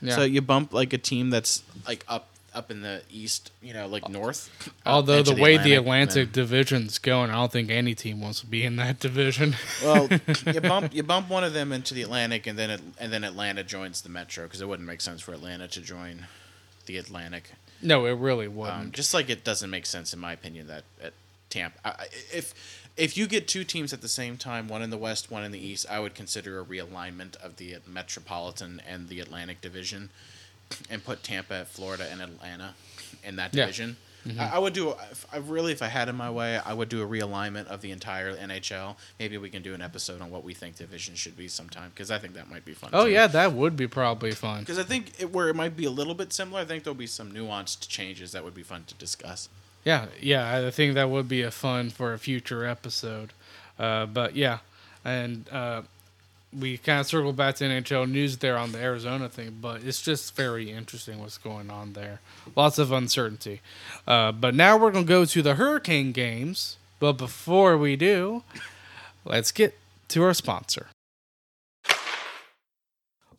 Yeah. 0.00 0.16
So 0.16 0.22
you 0.22 0.40
bump 0.42 0.72
like 0.72 0.92
a 0.92 0.98
team 0.98 1.30
that's 1.30 1.62
like 1.86 2.04
up 2.08 2.28
up 2.54 2.70
in 2.70 2.82
the 2.82 3.00
east, 3.10 3.50
you 3.62 3.72
know, 3.72 3.86
like 3.86 4.08
north. 4.10 4.50
Although 4.84 5.18
into 5.20 5.34
the 5.34 5.40
way 5.40 5.56
the 5.56 5.72
Atlantic, 5.74 6.16
Atlantic 6.28 6.32
division's 6.32 6.98
going, 6.98 7.30
I 7.30 7.34
don't 7.34 7.50
think 7.50 7.70
any 7.70 7.94
team 7.94 8.20
wants 8.20 8.40
to 8.40 8.46
be 8.46 8.62
in 8.64 8.76
that 8.76 8.98
division. 9.00 9.56
well, 9.82 10.06
you 10.46 10.60
bump 10.60 10.92
you 10.94 11.02
bump 11.02 11.30
one 11.30 11.44
of 11.44 11.54
them 11.54 11.72
into 11.72 11.94
the 11.94 12.02
Atlantic, 12.02 12.46
and 12.46 12.58
then 12.58 12.68
it, 12.68 12.80
and 13.00 13.10
then 13.12 13.24
Atlanta 13.24 13.64
joins 13.64 14.02
the 14.02 14.10
Metro 14.10 14.44
because 14.44 14.60
it 14.60 14.68
wouldn't 14.68 14.86
make 14.86 15.00
sense 15.00 15.22
for 15.22 15.32
Atlanta 15.32 15.66
to 15.68 15.80
join 15.80 16.26
the 16.86 16.98
Atlantic. 16.98 17.44
no, 17.80 18.04
it 18.06 18.12
really 18.18 18.48
wouldn't. 18.48 18.78
Um, 18.78 18.92
just 18.92 19.14
like 19.14 19.30
it 19.30 19.44
doesn't 19.44 19.70
make 19.70 19.86
sense 19.86 20.12
in 20.12 20.18
my 20.20 20.32
opinion 20.34 20.66
that 20.66 20.82
at 21.02 21.14
Tampa, 21.48 21.78
I- 22.02 22.06
if 22.34 22.52
if 22.96 23.16
you 23.16 23.26
get 23.26 23.48
two 23.48 23.64
teams 23.64 23.92
at 23.92 24.00
the 24.02 24.08
same 24.08 24.36
time, 24.36 24.68
one 24.68 24.82
in 24.82 24.90
the 24.90 24.98
west, 24.98 25.30
one 25.30 25.44
in 25.44 25.52
the 25.52 25.58
east, 25.64 25.86
I 25.90 25.98
would 26.00 26.14
consider 26.14 26.60
a 26.60 26.64
realignment 26.64 27.36
of 27.36 27.56
the 27.56 27.76
Metropolitan 27.86 28.80
and 28.88 29.08
the 29.08 29.20
Atlantic 29.20 29.60
division, 29.60 30.10
and 30.90 31.04
put 31.04 31.22
Tampa, 31.22 31.64
Florida, 31.64 32.06
and 32.10 32.20
Atlanta 32.20 32.74
in 33.24 33.36
that 33.36 33.54
Yeah. 33.54 33.64
division. 33.66 33.96
Mm-hmm. 34.26 34.40
I, 34.40 34.50
I 34.54 34.58
would 34.58 34.72
do. 34.72 34.94
I 35.32 35.38
really, 35.38 35.72
if 35.72 35.82
I 35.82 35.88
had 35.88 36.06
it 36.06 36.10
in 36.10 36.16
my 36.16 36.30
way, 36.30 36.56
I 36.64 36.72
would 36.74 36.88
do 36.88 37.02
a 37.02 37.06
realignment 37.06 37.66
of 37.66 37.80
the 37.80 37.90
entire 37.90 38.36
NHL. 38.36 38.94
Maybe 39.18 39.36
we 39.36 39.50
can 39.50 39.62
do 39.62 39.74
an 39.74 39.82
episode 39.82 40.20
on 40.20 40.30
what 40.30 40.44
we 40.44 40.54
think 40.54 40.76
division 40.76 41.16
should 41.16 41.36
be 41.36 41.48
sometime 41.48 41.90
because 41.92 42.12
I 42.12 42.18
think 42.18 42.34
that 42.34 42.48
might 42.48 42.64
be 42.64 42.72
fun. 42.72 42.90
oh 42.92 43.06
yeah, 43.06 43.26
that 43.26 43.52
would 43.52 43.76
be 43.76 43.88
probably 43.88 44.30
fun. 44.30 44.60
Because 44.60 44.78
I 44.78 44.84
think 44.84 45.20
it, 45.20 45.32
where 45.32 45.48
it 45.48 45.56
might 45.56 45.76
be 45.76 45.86
a 45.86 45.90
little 45.90 46.14
bit 46.14 46.32
similar, 46.32 46.60
I 46.60 46.64
think 46.64 46.84
there'll 46.84 46.94
be 46.94 47.08
some 47.08 47.32
nuanced 47.32 47.88
changes 47.88 48.30
that 48.30 48.44
would 48.44 48.54
be 48.54 48.62
fun 48.62 48.84
to 48.86 48.94
discuss. 48.94 49.48
Yeah, 49.84 50.06
yeah, 50.20 50.66
I 50.66 50.70
think 50.70 50.94
that 50.94 51.10
would 51.10 51.28
be 51.28 51.42
a 51.42 51.50
fun 51.50 51.90
for 51.90 52.12
a 52.12 52.18
future 52.18 52.64
episode. 52.64 53.32
Uh, 53.78 54.06
but 54.06 54.36
yeah, 54.36 54.58
and 55.04 55.48
uh, 55.50 55.82
we 56.56 56.78
kind 56.78 57.00
of 57.00 57.06
circle 57.06 57.32
back 57.32 57.56
to 57.56 57.64
NHL 57.64 58.10
news 58.10 58.36
there 58.38 58.56
on 58.56 58.72
the 58.72 58.78
Arizona 58.78 59.28
thing, 59.28 59.56
but 59.60 59.82
it's 59.82 60.02
just 60.02 60.36
very 60.36 60.70
interesting 60.70 61.18
what's 61.18 61.38
going 61.38 61.70
on 61.70 61.94
there. 61.94 62.20
Lots 62.54 62.78
of 62.78 62.92
uncertainty. 62.92 63.60
Uh, 64.06 64.32
but 64.32 64.54
now 64.54 64.76
we're 64.76 64.90
going 64.90 65.06
to 65.06 65.08
go 65.08 65.24
to 65.24 65.42
the 65.42 65.54
Hurricane 65.54 66.12
games. 66.12 66.76
But 67.00 67.14
before 67.14 67.76
we 67.76 67.96
do, 67.96 68.44
let's 69.24 69.50
get 69.50 69.76
to 70.08 70.22
our 70.22 70.34
sponsor. 70.34 70.86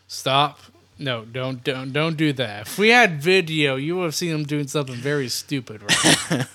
Stop. 0.11 0.59
No, 0.99 1.23
don't 1.23 1.63
don't 1.63 1.93
don't 1.93 2.17
do 2.17 2.33
that. 2.33 2.67
If 2.67 2.77
we 2.77 2.89
had 2.89 3.21
video, 3.21 3.77
you 3.77 3.95
would 3.95 4.03
have 4.03 4.15
seen 4.15 4.31
him 4.31 4.43
doing 4.43 4.67
something 4.67 4.95
very 4.97 5.29
stupid 5.29 5.81
right 5.81 6.47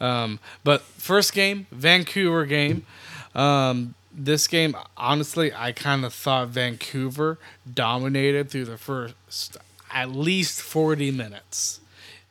um, 0.00 0.40
but 0.64 0.80
first 0.80 1.34
game, 1.34 1.66
Vancouver 1.70 2.46
game. 2.46 2.86
Um, 3.34 3.94
this 4.10 4.46
game, 4.46 4.74
honestly, 4.96 5.52
I 5.52 5.72
kind 5.72 6.02
of 6.02 6.14
thought 6.14 6.48
Vancouver 6.48 7.38
dominated 7.70 8.48
through 8.48 8.64
the 8.64 8.78
first 8.78 9.58
at 9.92 10.10
least 10.10 10.62
40 10.62 11.10
minutes, 11.10 11.80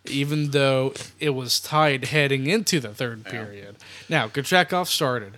even 0.06 0.50
though 0.50 0.96
it 1.20 1.36
was 1.36 1.60
tied 1.60 2.06
heading 2.06 2.48
into 2.48 2.80
the 2.80 2.96
third 2.96 3.26
period. 3.26 3.76
Now, 4.10 4.28
Kochetkov 4.28 4.88
started. 4.88 5.34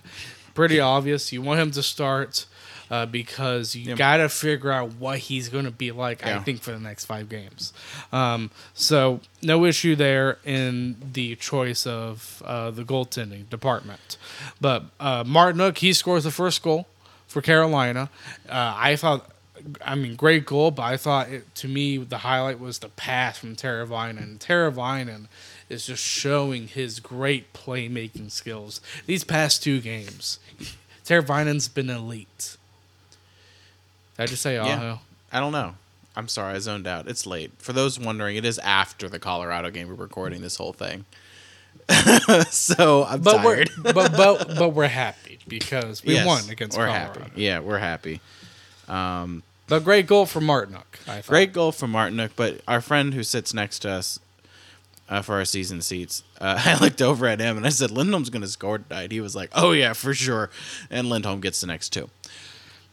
Pretty 0.54 0.80
obvious. 0.80 1.30
You 1.30 1.42
want 1.42 1.60
him 1.60 1.72
to 1.72 1.82
start 1.82 2.46
uh, 2.90 3.06
because 3.06 3.74
you 3.74 3.96
got 3.96 4.18
to 4.18 4.28
figure 4.28 4.70
out 4.70 4.94
what 4.94 5.18
he's 5.18 5.48
going 5.48 5.64
to 5.64 5.70
be 5.70 5.92
like, 5.92 6.24
I 6.24 6.38
think, 6.40 6.62
for 6.62 6.72
the 6.72 6.80
next 6.80 7.06
five 7.06 7.28
games. 7.28 7.72
Um, 8.12 8.50
so, 8.74 9.20
no 9.42 9.64
issue 9.64 9.96
there 9.96 10.38
in 10.44 10.96
the 11.12 11.36
choice 11.36 11.86
of 11.86 12.42
uh, 12.44 12.70
the 12.70 12.84
goaltending 12.84 13.48
department. 13.48 14.16
But 14.60 14.84
uh, 15.00 15.24
Martinook, 15.24 15.78
he 15.78 15.92
scores 15.92 16.24
the 16.24 16.30
first 16.30 16.62
goal 16.62 16.86
for 17.26 17.42
Carolina. 17.42 18.08
Uh, 18.48 18.74
I 18.76 18.96
thought, 18.96 19.30
I 19.84 19.94
mean, 19.94 20.14
great 20.14 20.46
goal, 20.46 20.70
but 20.70 20.82
I 20.82 20.96
thought 20.96 21.28
it, 21.28 21.54
to 21.56 21.68
me 21.68 21.98
the 21.98 22.18
highlight 22.18 22.60
was 22.60 22.78
the 22.78 22.88
pass 22.88 23.38
from 23.38 23.56
Teravainen. 23.56 24.38
Teravainen 24.38 25.26
is 25.68 25.86
just 25.86 26.02
showing 26.02 26.68
his 26.68 27.00
great 27.00 27.52
playmaking 27.52 28.30
skills. 28.30 28.80
These 29.06 29.24
past 29.24 29.62
two 29.62 29.80
games, 29.80 30.38
Teravainen's 31.04 31.68
been 31.68 31.90
elite. 31.90 32.56
Did 34.16 34.22
I 34.22 34.26
just 34.26 34.42
say 34.42 34.54
Yeah. 34.56 34.98
I 35.32 35.40
don't 35.40 35.52
know. 35.52 35.74
I'm 36.14 36.28
sorry, 36.28 36.54
I 36.54 36.58
zoned 36.58 36.86
out. 36.86 37.08
It's 37.08 37.26
late. 37.26 37.52
For 37.58 37.72
those 37.74 37.98
wondering, 38.00 38.36
it 38.36 38.44
is 38.46 38.58
after 38.60 39.08
the 39.08 39.18
Colorado 39.18 39.70
game. 39.70 39.88
We're 39.88 39.94
recording 39.94 40.40
this 40.40 40.56
whole 40.56 40.72
thing, 40.72 41.04
so 42.48 43.04
I'm 43.04 43.20
But 43.20 43.44
we're 43.44 43.64
but 43.82 43.94
but 44.16 44.48
but 44.58 44.70
we're 44.70 44.88
happy 44.88 45.38
because 45.46 46.02
we 46.04 46.14
Yes, 46.14 46.26
won 46.26 46.48
against 46.50 46.76
We're 46.76 46.86
Colorado. 46.86 47.20
happy. 47.20 47.42
Yeah, 47.42 47.58
we're 47.60 47.78
happy. 47.78 48.20
Um, 48.88 49.42
But 49.68 49.84
great 49.84 50.06
goal 50.06 50.26
for 50.26 50.40
Martinook. 50.40 51.06
I. 51.06 51.20
Great 51.20 51.52
goal 51.52 51.72
from 51.72 51.92
Martinook, 51.92 52.30
but 52.36 52.60
our 52.66 52.80
friend 52.80 53.12
who 53.14 53.22
sits 53.22 53.52
next 53.52 53.80
to 53.80 53.90
us 53.90 54.18
uh, 55.08 55.22
for 55.22 55.34
our 55.34 55.44
season 55.44 55.82
seats, 55.82 56.22
uh, 56.40 56.60
I 56.64 56.78
looked 56.78 57.02
over 57.02 57.26
at 57.26 57.40
him 57.40 57.56
and 57.56 57.66
I 57.66 57.70
said, 57.70 57.90
Lindholm's 57.90 58.30
going 58.30 58.42
to 58.42 58.48
score 58.48 58.78
tonight. 58.78 59.12
He 59.12 59.20
was 59.20 59.36
like, 59.36 59.50
oh, 59.54 59.72
yeah, 59.72 59.92
for 59.92 60.14
sure. 60.14 60.50
And 60.90 61.08
Lindholm 61.08 61.40
gets 61.40 61.60
the 61.60 61.66
next 61.66 61.90
two. 61.90 62.08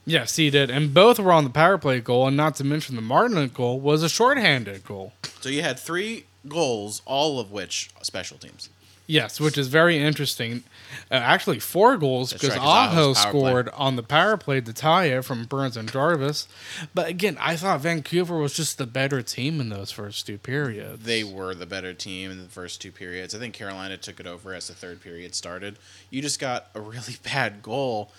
Yes, 0.05 0.35
he 0.35 0.49
did, 0.49 0.69
and 0.69 0.93
both 0.93 1.19
were 1.19 1.31
on 1.31 1.43
the 1.45 1.49
power 1.49 1.77
play 1.77 2.01
goal, 2.01 2.27
and 2.27 2.35
not 2.35 2.55
to 2.55 2.63
mention 2.63 2.95
the 2.95 3.01
Martinook 3.01 3.53
goal 3.53 3.79
was 3.79 4.03
a 4.03 4.09
shorthanded 4.09 4.83
goal. 4.83 5.13
So 5.39 5.49
you 5.49 5.61
had 5.61 5.79
three 5.79 6.25
goals, 6.47 7.01
all 7.05 7.39
of 7.39 7.51
which 7.51 7.89
special 8.01 8.37
teams. 8.37 8.69
Yes, 9.05 9.37
which 9.37 9.57
is 9.57 9.67
very 9.67 9.97
interesting. 9.97 10.63
Uh, 11.11 11.15
actually, 11.15 11.59
four 11.59 11.97
goals 11.97 12.31
because 12.31 12.51
right, 12.51 12.59
Aho 12.59 13.13
power 13.13 13.13
play. 13.13 13.29
scored 13.29 13.69
on 13.73 13.97
the 13.97 14.03
power 14.03 14.37
play 14.37 14.61
to 14.61 14.71
tie 14.71 15.05
it 15.05 15.25
from 15.25 15.43
Burns 15.43 15.75
and 15.75 15.91
Jarvis. 15.91 16.47
But 16.93 17.09
again, 17.09 17.37
I 17.39 17.57
thought 17.57 17.81
Vancouver 17.81 18.37
was 18.37 18.53
just 18.53 18.77
the 18.77 18.87
better 18.87 19.21
team 19.21 19.59
in 19.59 19.67
those 19.67 19.91
first 19.91 20.25
two 20.25 20.37
periods. 20.37 21.03
They 21.03 21.21
were 21.25 21.53
the 21.53 21.65
better 21.65 21.93
team 21.93 22.31
in 22.31 22.41
the 22.43 22.49
first 22.49 22.81
two 22.81 22.93
periods. 22.93 23.35
I 23.35 23.39
think 23.39 23.53
Carolina 23.53 23.97
took 23.97 24.21
it 24.21 24.27
over 24.27 24.53
as 24.53 24.69
the 24.69 24.73
third 24.73 25.01
period 25.01 25.35
started. 25.35 25.77
You 26.09 26.21
just 26.21 26.39
got 26.39 26.67
a 26.73 26.79
really 26.79 27.17
bad 27.23 27.61
goal. 27.61 28.13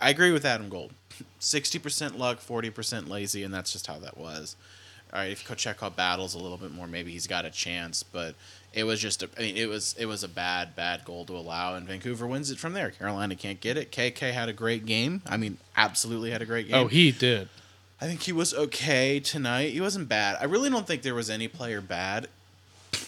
I 0.00 0.10
agree 0.10 0.32
with 0.32 0.44
Adam 0.44 0.68
Gold. 0.68 0.92
60% 1.40 2.16
luck, 2.16 2.40
40% 2.40 3.08
lazy, 3.08 3.42
and 3.42 3.52
that's 3.52 3.72
just 3.72 3.86
how 3.86 3.98
that 3.98 4.16
was. 4.16 4.56
All 5.12 5.20
right, 5.20 5.32
if 5.32 5.46
Kochetkov 5.46 5.96
battles 5.96 6.34
a 6.34 6.38
little 6.38 6.58
bit 6.58 6.70
more, 6.70 6.86
maybe 6.86 7.10
he's 7.10 7.26
got 7.26 7.44
a 7.44 7.50
chance, 7.50 8.02
but 8.02 8.34
it 8.74 8.84
was 8.84 9.00
just 9.00 9.22
a, 9.22 9.28
I 9.38 9.40
mean, 9.40 9.56
it 9.56 9.66
was 9.68 9.94
it 9.98 10.04
was 10.04 10.22
a 10.22 10.28
bad 10.28 10.76
bad 10.76 11.04
goal 11.06 11.24
to 11.24 11.32
allow 11.32 11.74
and 11.74 11.86
Vancouver 11.88 12.26
wins 12.26 12.50
it 12.50 12.58
from 12.58 12.74
there. 12.74 12.90
Carolina 12.90 13.34
can't 13.34 13.58
get 13.58 13.78
it. 13.78 13.90
KK 13.90 14.32
had 14.32 14.50
a 14.50 14.52
great 14.52 14.84
game. 14.84 15.22
I 15.26 15.38
mean, 15.38 15.56
absolutely 15.76 16.30
had 16.30 16.42
a 16.42 16.46
great 16.46 16.68
game. 16.68 16.76
oh, 16.76 16.86
he 16.88 17.10
did. 17.10 17.48
I 18.00 18.06
think 18.06 18.20
he 18.22 18.32
was 18.32 18.52
okay 18.54 19.18
tonight. 19.18 19.72
He 19.72 19.80
wasn't 19.80 20.08
bad. 20.08 20.36
I 20.40 20.44
really 20.44 20.68
don't 20.70 20.86
think 20.86 21.02
there 21.02 21.14
was 21.14 21.30
any 21.30 21.48
player 21.48 21.80
bad 21.80 22.28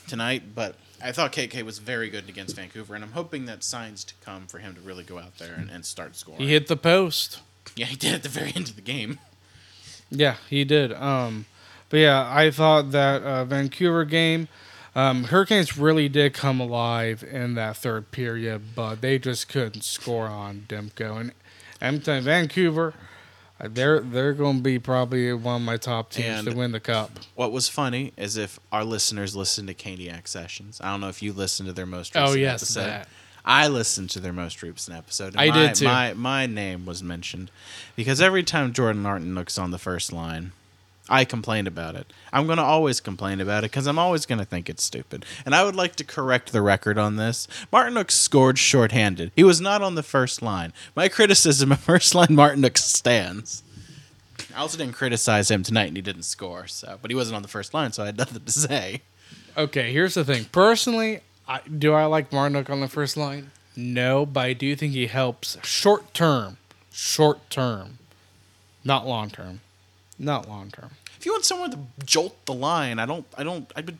tonight, 0.08 0.54
but 0.54 0.74
I 1.02 1.12
thought 1.12 1.32
KK 1.32 1.62
was 1.62 1.78
very 1.78 2.10
good 2.10 2.28
against 2.28 2.56
Vancouver, 2.56 2.94
and 2.94 3.02
I'm 3.02 3.12
hoping 3.12 3.46
that 3.46 3.64
signs 3.64 4.04
to 4.04 4.14
come 4.22 4.46
for 4.46 4.58
him 4.58 4.74
to 4.74 4.80
really 4.80 5.04
go 5.04 5.18
out 5.18 5.38
there 5.38 5.54
and, 5.54 5.70
and 5.70 5.84
start 5.84 6.16
scoring. 6.16 6.40
He 6.40 6.48
hit 6.48 6.66
the 6.66 6.76
post. 6.76 7.40
yeah, 7.76 7.86
he 7.86 7.96
did 7.96 8.14
at 8.14 8.22
the 8.22 8.28
very 8.28 8.52
end 8.54 8.68
of 8.68 8.76
the 8.76 8.82
game. 8.82 9.18
Yeah, 10.10 10.36
he 10.48 10.64
did. 10.64 10.92
Um, 10.92 11.46
but 11.88 11.98
yeah, 11.98 12.28
I 12.32 12.50
thought 12.50 12.90
that 12.92 13.22
uh, 13.22 13.44
Vancouver 13.44 14.04
game, 14.04 14.48
um, 14.94 15.24
Hurricanes 15.24 15.78
really 15.78 16.08
did 16.08 16.34
come 16.34 16.60
alive 16.60 17.22
in 17.22 17.54
that 17.54 17.76
third 17.76 18.10
period, 18.10 18.74
but 18.74 19.00
they 19.00 19.18
just 19.18 19.48
couldn't 19.48 19.82
score 19.82 20.26
on 20.26 20.66
Demko. 20.68 21.20
And 21.20 21.32
I'm 21.80 22.00
telling 22.00 22.24
Vancouver, 22.24 22.94
they're 23.68 24.00
they're 24.00 24.32
going 24.32 24.56
to 24.58 24.62
be 24.62 24.78
probably 24.78 25.32
one 25.32 25.56
of 25.56 25.62
my 25.62 25.76
top 25.76 26.10
teams 26.10 26.44
to 26.44 26.54
win 26.54 26.72
the 26.72 26.80
cup. 26.80 27.10
What 27.34 27.52
was 27.52 27.68
funny 27.68 28.12
is 28.16 28.36
if 28.36 28.58
our 28.72 28.84
listeners 28.84 29.34
listen 29.36 29.66
to 29.66 29.74
Caniac 29.74 30.26
sessions. 30.28 30.80
I 30.82 30.90
don't 30.90 31.00
know 31.00 31.08
if 31.08 31.22
you 31.22 31.32
listened 31.32 31.68
to 31.68 31.72
their 31.72 31.86
most 31.86 32.16
Oh, 32.16 32.22
recent 32.22 32.40
yes, 32.40 32.62
episode. 32.62 32.86
that. 32.86 33.08
I 33.44 33.68
listened 33.68 34.10
to 34.10 34.20
their 34.20 34.32
most 34.34 34.62
recent 34.62 34.96
episode. 34.96 35.32
and 35.32 35.40
I 35.40 35.48
my, 35.48 35.54
did 35.66 35.74
too. 35.74 35.84
My 35.86 36.14
my 36.14 36.46
name 36.46 36.84
was 36.86 37.02
mentioned 37.02 37.50
because 37.96 38.20
every 38.20 38.42
time 38.42 38.72
Jordan 38.72 39.02
Martinook's 39.02 39.58
on 39.58 39.70
the 39.70 39.78
first 39.78 40.12
line, 40.12 40.52
I 41.10 41.24
complained 41.24 41.66
about 41.66 41.96
it. 41.96 42.12
I'm 42.32 42.46
going 42.46 42.58
to 42.58 42.64
always 42.64 43.00
complain 43.00 43.40
about 43.40 43.64
it 43.64 43.72
because 43.72 43.88
I'm 43.88 43.98
always 43.98 44.24
going 44.26 44.38
to 44.38 44.44
think 44.44 44.70
it's 44.70 44.84
stupid. 44.84 45.26
And 45.44 45.54
I 45.56 45.64
would 45.64 45.74
like 45.74 45.96
to 45.96 46.04
correct 46.04 46.52
the 46.52 46.62
record 46.62 46.98
on 46.98 47.16
this. 47.16 47.48
Martinook 47.72 48.12
scored 48.12 48.58
shorthanded. 48.58 49.32
He 49.34 49.42
was 49.42 49.60
not 49.60 49.82
on 49.82 49.96
the 49.96 50.04
first 50.04 50.40
line. 50.40 50.72
My 50.94 51.08
criticism 51.08 51.72
of 51.72 51.80
first 51.80 52.14
line 52.14 52.28
Martinook 52.28 52.78
stands. 52.78 53.64
I 54.54 54.60
also 54.60 54.78
didn't 54.78 54.94
criticize 54.94 55.50
him 55.50 55.64
tonight, 55.64 55.88
and 55.88 55.96
he 55.96 56.02
didn't 56.02 56.22
score. 56.22 56.68
So, 56.68 56.98
but 57.02 57.10
he 57.10 57.14
wasn't 57.14 57.36
on 57.36 57.42
the 57.42 57.48
first 57.48 57.74
line, 57.74 57.92
so 57.92 58.04
I 58.04 58.06
had 58.06 58.16
nothing 58.16 58.42
to 58.42 58.52
say. 58.52 59.02
Okay, 59.56 59.92
here's 59.92 60.14
the 60.14 60.24
thing. 60.24 60.44
Personally, 60.46 61.20
I, 61.48 61.60
do 61.66 61.92
I 61.92 62.04
like 62.04 62.30
Martinook 62.30 62.70
on 62.70 62.80
the 62.80 62.88
first 62.88 63.16
line? 63.16 63.50
No, 63.74 64.24
but 64.24 64.40
I 64.40 64.52
do 64.52 64.76
think 64.76 64.92
he 64.92 65.08
helps 65.08 65.58
short 65.64 66.14
term. 66.14 66.58
Short 66.92 67.50
term. 67.50 67.98
Not 68.84 69.06
long 69.06 69.30
term. 69.30 69.60
Not 70.18 70.48
long 70.48 70.70
term. 70.70 70.90
If 71.20 71.26
you 71.26 71.32
want 71.32 71.44
someone 71.44 71.70
to 71.72 71.78
jolt 72.02 72.46
the 72.46 72.54
line, 72.54 72.98
I 72.98 73.04
don't. 73.04 73.26
I 73.36 73.44
don't. 73.44 73.70
I 73.76 73.82
would 73.82 73.98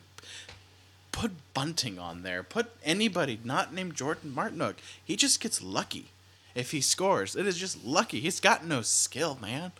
put 1.11 1.31
Bunting 1.53 1.99
on 1.99 2.23
there. 2.23 2.41
Put 2.41 2.71
anybody 2.83 3.39
not 3.43 3.71
named 3.71 3.93
Jordan 3.93 4.33
Martinook. 4.35 4.77
He 5.05 5.15
just 5.15 5.39
gets 5.39 5.61
lucky 5.61 6.05
if 6.55 6.71
he 6.71 6.81
scores. 6.81 7.35
It 7.35 7.45
is 7.45 7.59
just 7.59 7.85
lucky. 7.85 8.21
He's 8.21 8.39
got 8.39 8.65
no 8.65 8.81
skill, 8.81 9.37
man. 9.39 9.71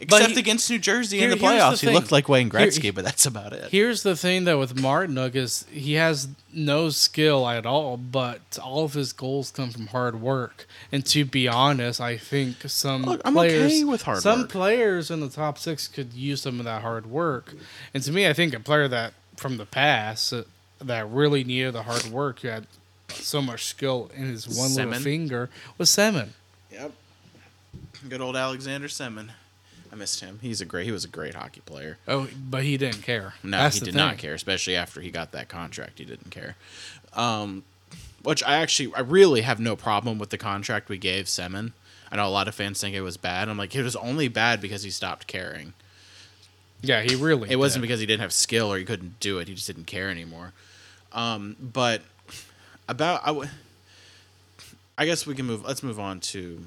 Except 0.00 0.32
he- 0.32 0.38
against 0.40 0.68
New 0.70 0.78
Jersey 0.78 1.20
in 1.20 1.30
the 1.30 1.36
here's 1.36 1.40
the 1.40 1.46
playoffs, 1.46 1.80
he 1.80 1.90
looked 1.94 2.10
like 2.12 2.28
Wayne 2.28 2.50
Here- 2.50 2.60
Gretzky, 2.60 2.94
but 2.94 3.04
that's 3.04 3.26
about 3.26 3.52
it. 3.52 3.70
Here's 3.70 4.02
the 4.02 4.16
thing 4.16 4.44
though 4.44 4.58
with 4.58 4.74
Martinook 4.76 5.34
is 5.34 5.64
he 5.70 5.94
has 5.94 6.28
no 6.52 6.90
skill 6.90 7.48
at 7.48 7.64
all, 7.64 7.96
but 7.96 8.40
all 8.62 8.84
of 8.84 8.94
his 8.94 9.12
goals 9.12 9.50
come 9.50 9.70
from 9.70 9.86
hard 9.88 10.20
work. 10.20 10.66
And 10.92 11.04
to 11.06 11.24
be 11.24 11.48
honest, 11.48 12.00
I 12.00 12.16
think 12.16 12.56
some 12.66 13.02
Look, 13.04 13.20
I'm 13.24 13.34
players, 13.34 13.72
okay 13.72 13.84
with 13.84 14.02
hard 14.02 14.20
some 14.22 14.40
work. 14.42 14.50
players 14.50 15.10
in 15.10 15.20
the 15.20 15.28
top 15.28 15.58
six 15.58 15.88
could 15.88 16.12
use 16.12 16.42
some 16.42 16.58
of 16.58 16.64
that 16.64 16.82
hard 16.82 17.06
work. 17.06 17.54
And 17.92 18.02
to 18.02 18.12
me, 18.12 18.26
I 18.28 18.32
think 18.32 18.52
a 18.54 18.60
player 18.60 18.88
that 18.88 19.14
from 19.36 19.56
the 19.56 19.66
past 19.66 20.32
uh, 20.32 20.42
that 20.80 21.08
really 21.08 21.44
needed 21.44 21.72
the 21.74 21.84
hard 21.84 22.04
work, 22.06 22.40
who 22.40 22.48
had 22.48 22.66
so 23.10 23.40
much 23.40 23.64
skill 23.64 24.10
in 24.14 24.26
his 24.26 24.48
one 24.48 24.74
little 24.74 24.92
finger, 24.94 25.48
was 25.78 25.88
Semin. 25.88 26.30
Yep. 26.72 26.92
Good 28.08 28.20
old 28.20 28.36
Alexander 28.36 28.88
Semin. 28.88 29.30
I 29.94 29.96
missed 29.96 30.18
him. 30.18 30.40
He's 30.42 30.60
a 30.60 30.64
great. 30.64 30.86
He 30.86 30.90
was 30.90 31.04
a 31.04 31.08
great 31.08 31.34
hockey 31.34 31.60
player. 31.60 31.98
Oh, 32.08 32.26
but 32.50 32.64
he 32.64 32.76
didn't 32.76 33.02
care. 33.02 33.34
No, 33.44 33.58
That's 33.58 33.78
he 33.78 33.84
did 33.84 33.94
not 33.94 34.18
care, 34.18 34.34
especially 34.34 34.74
after 34.74 35.00
he 35.00 35.12
got 35.12 35.30
that 35.30 35.48
contract. 35.48 36.00
He 36.00 36.04
didn't 36.04 36.30
care. 36.30 36.56
Um, 37.12 37.62
which 38.24 38.42
I 38.42 38.56
actually, 38.56 38.92
I 38.96 39.00
really 39.00 39.42
have 39.42 39.60
no 39.60 39.76
problem 39.76 40.18
with 40.18 40.30
the 40.30 40.38
contract 40.38 40.88
we 40.88 40.98
gave 40.98 41.26
Semin. 41.26 41.74
I 42.10 42.16
know 42.16 42.26
a 42.26 42.28
lot 42.28 42.48
of 42.48 42.56
fans 42.56 42.80
think 42.80 42.96
it 42.96 43.02
was 43.02 43.16
bad. 43.16 43.48
I'm 43.48 43.56
like, 43.56 43.72
it 43.76 43.84
was 43.84 43.94
only 43.94 44.26
bad 44.26 44.60
because 44.60 44.82
he 44.82 44.90
stopped 44.90 45.28
caring. 45.28 45.74
Yeah, 46.82 47.02
he 47.02 47.14
really. 47.14 47.48
It 47.48 47.56
wasn't 47.60 47.82
because 47.82 48.00
he 48.00 48.06
didn't 48.06 48.22
have 48.22 48.32
skill 48.32 48.72
or 48.72 48.78
he 48.78 48.84
couldn't 48.84 49.20
do 49.20 49.38
it. 49.38 49.46
He 49.46 49.54
just 49.54 49.68
didn't 49.68 49.86
care 49.86 50.10
anymore. 50.10 50.52
Um, 51.12 51.54
but 51.60 52.02
about 52.88 53.20
I, 53.22 53.28
w- 53.28 53.48
I 54.98 55.06
guess 55.06 55.24
we 55.24 55.36
can 55.36 55.46
move. 55.46 55.64
Let's 55.64 55.84
move 55.84 56.00
on 56.00 56.18
to 56.20 56.64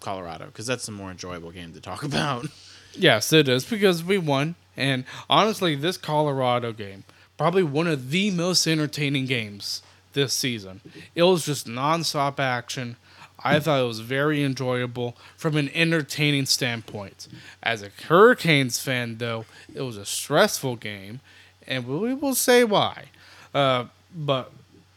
Colorado 0.00 0.46
because 0.46 0.66
that's 0.66 0.86
the 0.86 0.92
more 0.92 1.10
enjoyable 1.10 1.50
game 1.50 1.72
to 1.72 1.80
talk 1.80 2.02
about. 2.04 2.46
Yes, 2.94 3.32
it 3.32 3.48
is 3.48 3.64
because 3.64 4.02
we 4.02 4.18
won. 4.18 4.54
And 4.76 5.04
honestly, 5.28 5.74
this 5.74 5.96
Colorado 5.96 6.72
game, 6.72 7.04
probably 7.36 7.62
one 7.62 7.86
of 7.86 8.10
the 8.10 8.30
most 8.30 8.66
entertaining 8.66 9.26
games 9.26 9.82
this 10.12 10.32
season. 10.32 10.80
It 11.14 11.22
was 11.24 11.44
just 11.44 11.66
nonstop 11.66 12.38
action. 12.38 12.96
I 13.42 13.60
thought 13.60 13.80
it 13.80 13.86
was 13.86 14.00
very 14.00 14.42
enjoyable 14.42 15.16
from 15.36 15.56
an 15.56 15.68
entertaining 15.74 16.46
standpoint. 16.46 17.28
As 17.62 17.82
a 17.82 17.90
Hurricanes 18.06 18.80
fan, 18.80 19.18
though, 19.18 19.44
it 19.74 19.82
was 19.82 19.96
a 19.96 20.04
stressful 20.04 20.76
game, 20.76 21.20
and 21.66 21.86
we 21.86 22.14
will 22.14 22.34
say 22.34 22.64
why. 22.64 23.06
Uh, 23.54 23.86
but 24.14 24.52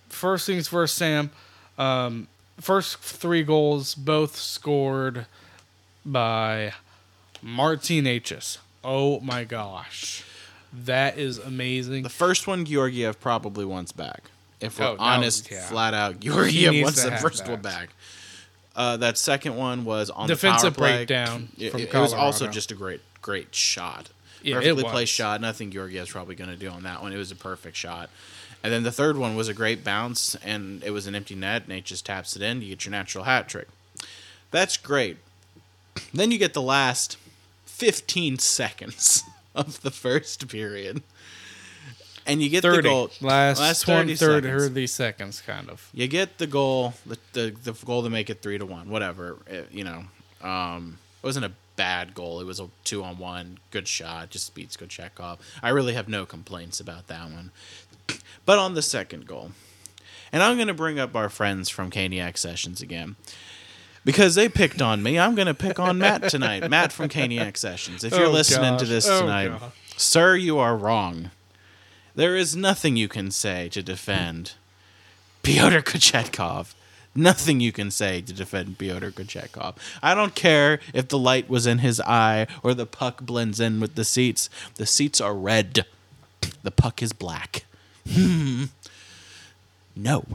first 0.10 0.46
things 0.46 0.68
first, 0.68 0.96
Sam. 0.96 1.32
Um, 1.78 2.28
first 2.62 2.98
three 3.00 3.44
goals, 3.44 3.96
both 3.96 4.36
scored 4.38 5.26
by 6.06 6.74
Martin 7.42 8.06
Necas. 8.06 8.58
Oh 8.84 9.20
my 9.20 9.44
gosh. 9.44 10.24
That 10.74 11.18
is 11.18 11.38
amazing. 11.38 12.04
The 12.04 12.10
first 12.10 12.48
one, 12.48 12.64
Georgiev 12.66 13.20
probably 13.20 13.66
wants 13.66 13.92
back. 13.92 14.24
If 14.62 14.80
we're 14.80 14.86
Oh, 14.86 14.94
no, 14.96 15.02
honest, 15.02 15.52
yeah. 15.52 15.66
flat 15.68 15.94
out, 15.94 16.20
Georgiev 16.20 16.82
wants 16.84 17.04
the 17.04 17.12
first 17.18 17.46
that. 17.46 17.52
one 17.52 17.62
back. 17.62 17.90
Uh, 18.74 18.96
that 18.98 19.18
second 19.18 19.58
one 19.58 19.84
was 19.84 20.10
on 20.10 20.28
Defensive 20.30 20.74
the 20.76 20.80
power 20.80 20.88
play. 20.88 20.98
breakdown 21.00 21.50
It, 21.58 21.76
it 21.76 21.94
was 21.94 22.14
also 22.14 22.48
just 22.48 22.72
a 22.72 22.76
great, 22.76 23.02
great 23.22 23.54
shot. 23.54 24.10
Yeah, 24.44 24.56
Perfectly 24.56 24.84
placed 24.86 25.12
shot. 25.12 25.42
Nothing 25.42 25.72
Georgiev's 25.72 26.10
probably 26.10 26.36
going 26.36 26.50
to 26.50 26.56
do 26.56 26.70
on 26.70 26.84
that 26.84 27.02
one. 27.02 27.12
It 27.12 27.18
was 27.18 27.32
a 27.32 27.36
perfect 27.36 27.76
shot. 27.76 28.10
And 28.64 28.72
then 28.72 28.84
the 28.84 28.92
third 28.92 29.18
one 29.18 29.36
was 29.36 29.48
a 29.48 29.54
great 29.54 29.84
bounce, 29.84 30.36
and 30.44 30.84
it 30.84 30.92
was 30.92 31.08
an 31.08 31.16
empty 31.16 31.36
net. 31.36 31.68
Nate 31.68 31.86
just 31.86 32.06
taps 32.06 32.36
it 32.36 32.42
in. 32.42 32.62
You 32.62 32.70
get 32.70 32.86
your 32.86 32.92
natural 32.92 33.24
hat 33.24 33.50
trick. 33.50 33.68
That's 34.52 34.78
great. 34.78 35.18
Then 36.14 36.32
you 36.32 36.38
get 36.38 36.54
the 36.54 36.62
last 36.62 37.18
15 37.66 38.38
seconds 38.40 39.24
of 39.56 39.82
the 39.82 39.92
first 39.92 40.48
period. 40.48 41.02
And 42.28 42.42
you 42.42 42.50
get 42.50 42.62
30. 42.62 42.78
the 42.78 42.82
goal. 42.84 43.12
Last, 43.20 43.60
last 43.60 43.82
20, 43.82 44.16
30 44.16 44.16
30, 44.16 44.48
seconds. 44.48 44.64
30 44.68 44.88
seconds, 44.88 45.42
kind 45.42 45.70
of. 45.70 45.90
You 45.92 46.08
get 46.08 46.38
the 46.38 46.46
goal, 46.48 46.94
the, 47.06 47.18
the, 47.34 47.56
the 47.64 47.74
goal 47.86 48.04
to 48.04 48.10
make 48.12 48.30
it 48.30 48.44
three 48.44 48.60
to 48.60 48.66
one, 48.66 48.90
whatever. 48.90 49.38
It- 49.48 49.70
you 49.72 49.84
know, 49.84 50.04
um, 50.48 51.00
it 51.24 51.26
wasn't 51.26 51.46
a 51.46 51.52
bad 51.78 52.14
goal. 52.14 52.40
It 52.40 52.46
was 52.46 52.60
a 52.60 52.68
two 52.84 53.04
on 53.04 53.18
one, 53.18 53.58
good 53.72 53.88
shot, 53.88 54.30
just 54.30 54.54
beats 54.54 54.78
Kochetkov. 54.78 55.40
I 55.64 55.70
really 55.70 55.94
have 55.94 56.08
no 56.08 56.28
complaints 56.28 56.80
about 56.80 57.08
that 57.08 57.24
one. 57.24 57.50
But 58.46 58.58
on 58.60 58.74
the 58.74 58.82
second 58.82 59.28
goal, 59.28 59.52
and 60.32 60.42
I'm 60.42 60.56
going 60.56 60.68
to 60.68 60.74
bring 60.74 61.00
up 61.00 61.16
our 61.16 61.30
friends 61.30 61.70
from 61.70 61.92
Caniac 61.92 62.38
Sessions 62.38 62.82
again. 62.82 63.16
Because 64.04 64.34
they 64.34 64.50
picked 64.50 64.82
on 64.82 65.04
me, 65.04 65.20
I'm 65.20 65.36
going 65.36 65.46
to 65.48 65.54
pick 65.54 65.78
on 65.80 66.00
Matt 66.00 66.28
tonight. 66.30 66.68
Matt 66.70 66.92
from 66.92 67.08
Caniac 67.08 67.56
Sessions. 67.56 68.04
If 68.04 68.14
you're 68.14 68.26
Oh, 68.28 68.32
listening 68.32 68.78
to 68.78 68.86
this 68.86 69.08
Oh, 69.08 69.22
tonight, 69.22 69.50
gosh. 69.50 69.72
sir, 69.96 70.36
you 70.36 70.58
are 70.58 70.76
wrong. 70.76 71.30
There 72.16 72.36
is 72.36 72.56
nothing 72.56 72.96
you 72.98 73.08
can 73.08 73.30
say 73.30 73.70
to 73.70 73.84
defend 73.84 74.54
Pyotr 75.44 75.82
Kochetkov. 75.82 76.74
Nothing 77.14 77.60
you 77.60 77.72
can 77.72 77.92
say 77.92 78.22
to 78.22 78.34
defend 78.34 78.78
Pyotr 78.80 79.12
Kochetkov. 79.12 79.76
I 80.02 80.16
don't 80.16 80.34
care 80.34 80.80
if 80.94 81.10
the 81.10 81.20
light 81.20 81.50
was 81.50 81.68
in 81.68 81.80
his 81.80 82.00
eye 82.02 82.48
or 82.64 82.74
the 82.74 82.86
puck 82.86 83.22
blends 83.22 83.60
in 83.60 83.80
with 83.80 83.96
the 83.96 84.06
seats. 84.06 84.50
The 84.76 84.86
seats 84.86 85.20
are 85.22 85.36
red. 85.36 85.86
The 86.64 86.72
puck 86.72 87.04
is 87.04 87.12
black. 87.14 87.66
Hmm. 88.10 88.66
No. 89.96 90.26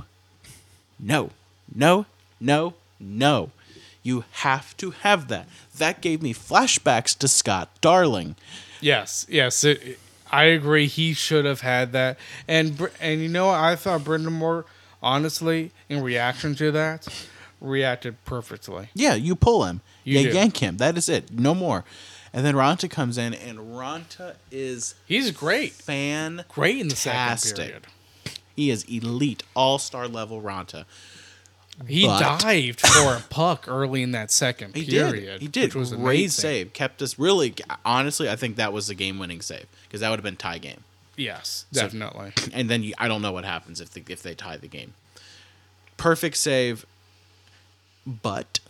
No. 0.98 1.30
No. 1.74 2.06
No. 2.40 2.74
No. 3.00 3.50
You 4.02 4.24
have 4.32 4.76
to 4.76 4.90
have 4.92 5.28
that. 5.28 5.48
That 5.78 6.00
gave 6.00 6.22
me 6.22 6.32
flashbacks 6.32 7.16
to 7.18 7.28
Scott 7.28 7.68
Darling. 7.80 8.36
Yes, 8.80 9.26
yes. 9.28 9.64
It, 9.64 9.98
I 10.30 10.44
agree. 10.44 10.86
He 10.86 11.12
should 11.12 11.44
have 11.44 11.60
had 11.62 11.92
that. 11.92 12.18
And 12.46 12.88
and 13.00 13.20
you 13.20 13.28
know 13.28 13.46
what? 13.46 13.56
I 13.58 13.74
thought 13.76 14.02
Brind'Amour, 14.02 14.64
honestly, 15.02 15.72
in 15.88 16.02
reaction 16.02 16.54
to 16.56 16.70
that, 16.72 17.08
reacted 17.60 18.24
perfectly. 18.24 18.90
Yeah, 18.94 19.14
you 19.14 19.34
pull 19.34 19.64
him. 19.64 19.80
You 20.04 20.20
You, 20.20 20.30
yank 20.30 20.58
him. 20.58 20.76
That 20.76 20.96
is 20.96 21.08
it. 21.08 21.32
No 21.32 21.54
more. 21.54 21.84
And 22.32 22.44
then 22.44 22.54
Raanta 22.54 22.90
comes 22.90 23.16
in, 23.18 23.32
and 23.34 23.58
Raanta 23.58 24.34
is 24.50 24.94
He's 25.06 25.30
great. 25.30 25.72
fan. 25.72 26.44
Great 26.48 26.78
in 26.78 26.88
the 26.88 26.96
second 26.96 27.54
period. 27.56 27.86
He 28.54 28.70
is 28.70 28.84
elite, 28.84 29.42
all 29.54 29.78
star 29.78 30.08
level 30.08 30.40
Raanta. 30.42 30.84
He 31.86 32.06
But- 32.06 32.40
dived 32.40 32.80
for 32.80 33.14
a 33.16 33.20
puck 33.28 33.66
early 33.68 34.02
in 34.02 34.12
that 34.12 34.30
second 34.30 34.74
He 34.74 34.86
period. 34.86 35.24
did. 35.26 35.42
He 35.42 35.48
did. 35.48 35.64
Which 35.66 35.74
was 35.74 35.90
Great 35.90 36.00
amazing. 36.20 36.30
save. 36.42 36.72
Kept 36.72 37.02
us 37.02 37.18
really. 37.18 37.54
Honestly, 37.84 38.30
I 38.30 38.36
think 38.36 38.56
that 38.56 38.72
was 38.72 38.86
the 38.86 38.94
game 38.94 39.18
winning 39.18 39.42
save 39.42 39.66
because 39.84 40.00
that 40.00 40.08
would 40.08 40.18
have 40.18 40.24
been 40.24 40.36
tie 40.36 40.56
game. 40.58 40.84
Yes, 41.16 41.66
So- 41.72 41.82
definitely. 41.82 42.32
And 42.54 42.70
then 42.70 42.82
you, 42.82 42.94
I 42.98 43.08
don't 43.08 43.20
know 43.22 43.32
what 43.32 43.44
happens 43.44 43.80
if 43.82 43.90
they, 43.92 44.02
if 44.08 44.22
they 44.22 44.34
tie 44.34 44.56
the 44.56 44.68
game. 44.68 44.94
Perfect 45.98 46.36
save. 46.38 46.86
But 48.06 48.60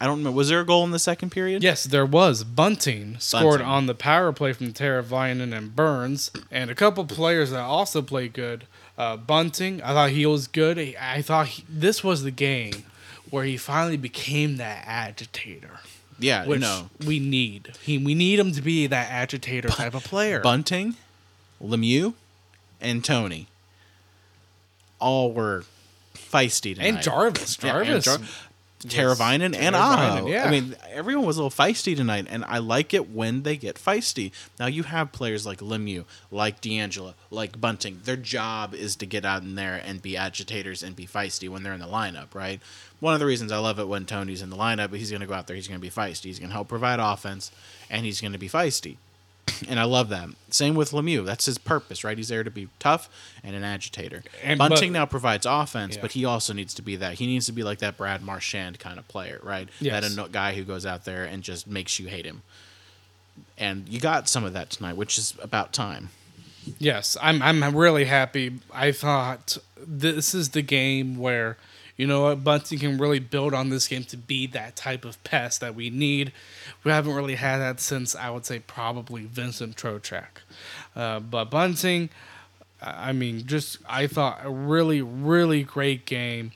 I 0.00 0.04
don't 0.06 0.18
remember. 0.18 0.36
Was 0.36 0.48
there 0.50 0.60
a 0.60 0.64
goal 0.66 0.84
in 0.84 0.90
the 0.90 0.98
second 0.98 1.30
period? 1.30 1.62
Yes, 1.62 1.84
there 1.84 2.04
was. 2.04 2.44
Bunting 2.44 3.16
scored 3.18 3.60
Bunting. 3.60 3.66
on 3.66 3.86
the 3.86 3.94
power 3.94 4.30
play 4.32 4.52
from 4.52 4.72
Teravainen 4.74 5.56
and 5.56 5.74
Burns, 5.74 6.30
and 6.50 6.70
a 6.70 6.74
couple 6.74 7.04
players 7.06 7.50
that 7.50 7.60
also 7.60 8.02
played 8.02 8.32
good. 8.34 8.64
Uh, 8.98 9.16
Bunting, 9.16 9.82
I 9.82 9.92
thought 9.94 10.10
he 10.10 10.26
was 10.26 10.48
good. 10.48 10.78
I 11.00 11.22
thought 11.22 11.46
he, 11.48 11.64
this 11.68 12.04
was 12.04 12.22
the 12.24 12.30
game 12.30 12.84
where 13.30 13.44
he 13.44 13.56
finally 13.56 13.96
became 13.96 14.56
that 14.58 14.84
agitator, 14.86 15.80
Yeah. 16.18 16.46
which 16.46 16.60
no. 16.60 16.90
we 17.06 17.18
need. 17.18 17.72
He, 17.82 17.96
we 17.98 18.14
need 18.14 18.38
him 18.38 18.52
to 18.52 18.60
be 18.62 18.86
that 18.86 19.10
agitator 19.10 19.68
type 19.68 19.94
of 19.94 20.04
player. 20.04 20.40
Bunting, 20.40 20.96
Lemieux, 21.62 22.12
and 22.82 23.02
Tony 23.04 23.48
all 24.98 25.32
were 25.32 25.64
feisty 26.14 26.74
tonight. 26.74 26.86
and 26.88 27.02
Jarvis, 27.02 27.58
Yeah, 27.62 27.78
and 27.80 28.02
Jarvis, 28.02 28.28
Jar- 28.86 29.14
Teravainen 29.14 29.54
and 29.54 29.74
Aho. 29.76 30.26
yeah. 30.26 30.44
I 30.44 30.50
mean, 30.50 30.76
everyone 30.90 31.26
was 31.26 31.36
a 31.36 31.42
little 31.42 31.64
feisty 31.64 31.96
tonight, 31.96 32.26
and 32.28 32.44
I 32.44 32.58
like 32.58 32.94
it 32.94 33.10
when 33.10 33.42
they 33.42 33.56
get 33.56 33.76
feisty. 33.76 34.32
Now 34.58 34.66
you 34.66 34.84
have 34.84 35.12
players 35.12 35.44
like 35.46 35.58
Lemieux, 35.58 36.04
like 36.30 36.60
DeAngelo, 36.60 37.14
like 37.30 37.60
Bunting. 37.60 38.00
Their 38.04 38.16
job 38.16 38.74
is 38.74 38.96
to 38.96 39.06
get 39.06 39.24
out 39.24 39.42
in 39.42 39.54
there 39.54 39.80
and 39.84 40.00
be 40.02 40.16
agitators 40.16 40.82
and 40.82 40.94
be 40.96 41.06
feisty 41.06 41.48
when 41.48 41.62
they're 41.62 41.74
in 41.74 41.80
the 41.80 41.86
lineup, 41.86 42.34
right? 42.34 42.60
One 43.00 43.14
of 43.14 43.20
the 43.20 43.26
reasons 43.26 43.52
I 43.52 43.58
love 43.58 43.78
it 43.78 43.88
when 43.88 44.06
Tony's 44.06 44.42
in 44.42 44.50
the 44.50 44.56
lineup, 44.56 44.94
he's 44.94 45.10
going 45.10 45.20
to 45.20 45.26
go 45.26 45.34
out 45.34 45.46
there, 45.46 45.56
he's 45.56 45.68
going 45.68 45.80
to 45.80 45.82
be 45.86 45.90
feisty, 45.90 46.24
he's 46.24 46.38
going 46.38 46.48
to 46.48 46.54
help 46.54 46.68
provide 46.68 46.98
offense, 46.98 47.50
and 47.90 48.06
he's 48.06 48.20
going 48.20 48.32
to 48.32 48.38
be 48.38 48.48
feisty. 48.48 48.96
And 49.68 49.80
I 49.80 49.84
love 49.84 50.08
that. 50.10 50.28
Same 50.50 50.74
with 50.74 50.90
Lemieux. 50.90 51.24
That's 51.24 51.46
his 51.46 51.56
purpose, 51.56 52.04
right? 52.04 52.16
He's 52.16 52.28
there 52.28 52.44
to 52.44 52.50
be 52.50 52.68
tough 52.78 53.08
and 53.42 53.54
an 53.56 53.64
agitator. 53.64 54.22
And- 54.42 54.58
Bunting 54.58 54.92
but- 54.92 54.98
now 54.98 55.06
provides 55.06 55.46
offense, 55.46 55.94
Yeah. 55.96 56.02
but 56.02 56.12
he 56.12 56.24
also 56.24 56.52
needs 56.52 56.74
to 56.74 56.82
be 56.82 56.96
that. 56.96 57.14
He 57.14 57.26
needs 57.26 57.46
to 57.46 57.52
be 57.52 57.62
like 57.62 57.78
that 57.78 57.96
Brad 57.96 58.22
Marchand 58.22 58.78
kind 58.78 58.98
of 58.98 59.06
player, 59.08 59.40
right? 59.42 59.68
Yes. 59.80 60.14
That 60.14 60.26
a 60.26 60.28
guy 60.28 60.54
who 60.54 60.62
goes 60.64 60.84
out 60.84 61.04
there 61.04 61.24
and 61.24 61.42
just 61.42 61.66
makes 61.66 61.98
you 61.98 62.08
hate 62.08 62.26
him. 62.26 62.42
And 63.58 63.88
you 63.88 64.00
got 64.00 64.28
some 64.28 64.44
of 64.44 64.52
that 64.52 64.70
tonight, 64.70 64.96
which 64.96 65.16
is 65.18 65.34
about 65.40 65.72
time. 65.72 66.10
Yes, 66.78 67.16
I'm 67.22 67.40
I'm 67.42 67.76
really 67.76 68.06
happy. 68.06 68.58
I 68.74 68.90
thought 68.92 69.56
this 69.78 70.34
is 70.34 70.50
the 70.50 70.62
game 70.62 71.16
where 71.16 71.56
you 71.96 72.06
know 72.06 72.22
what 72.22 72.44
Bunting 72.44 72.78
can 72.78 72.98
really 72.98 73.18
build 73.18 73.54
on 73.54 73.70
this 73.70 73.88
game 73.88 74.04
to 74.04 74.16
be 74.16 74.46
that 74.48 74.76
type 74.76 75.04
of 75.04 75.22
pest 75.24 75.60
that 75.60 75.74
we 75.74 75.90
need. 75.90 76.32
We 76.84 76.90
haven't 76.90 77.14
really 77.14 77.36
had 77.36 77.58
that 77.58 77.80
since 77.80 78.14
I 78.14 78.30
would 78.30 78.44
say 78.44 78.58
probably 78.60 79.24
Vincent 79.24 79.76
Trocheck. 79.76 80.42
Uh, 80.94 81.20
but 81.20 81.46
Bunting, 81.46 82.10
I 82.82 83.10
I 83.10 83.12
mean, 83.12 83.46
just 83.46 83.78
I 83.88 84.06
thought 84.06 84.40
a 84.44 84.50
really 84.50 85.00
really 85.00 85.62
great 85.62 86.04
game. 86.06 86.52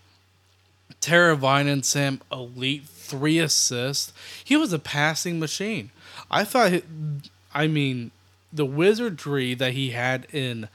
Teravainen 1.00 1.84
Sam, 1.84 2.20
elite 2.30 2.84
three 2.84 3.38
assists. 3.38 4.12
He 4.44 4.56
was 4.56 4.72
a 4.72 4.78
passing 4.78 5.40
machine. 5.40 5.90
I 6.30 6.44
thought, 6.44 6.82
I 7.54 7.66
mean, 7.66 8.10
the 8.52 8.66
wizardry 8.66 9.54
that 9.54 9.72
he 9.72 9.90
had 9.90 10.26
in 10.32 10.68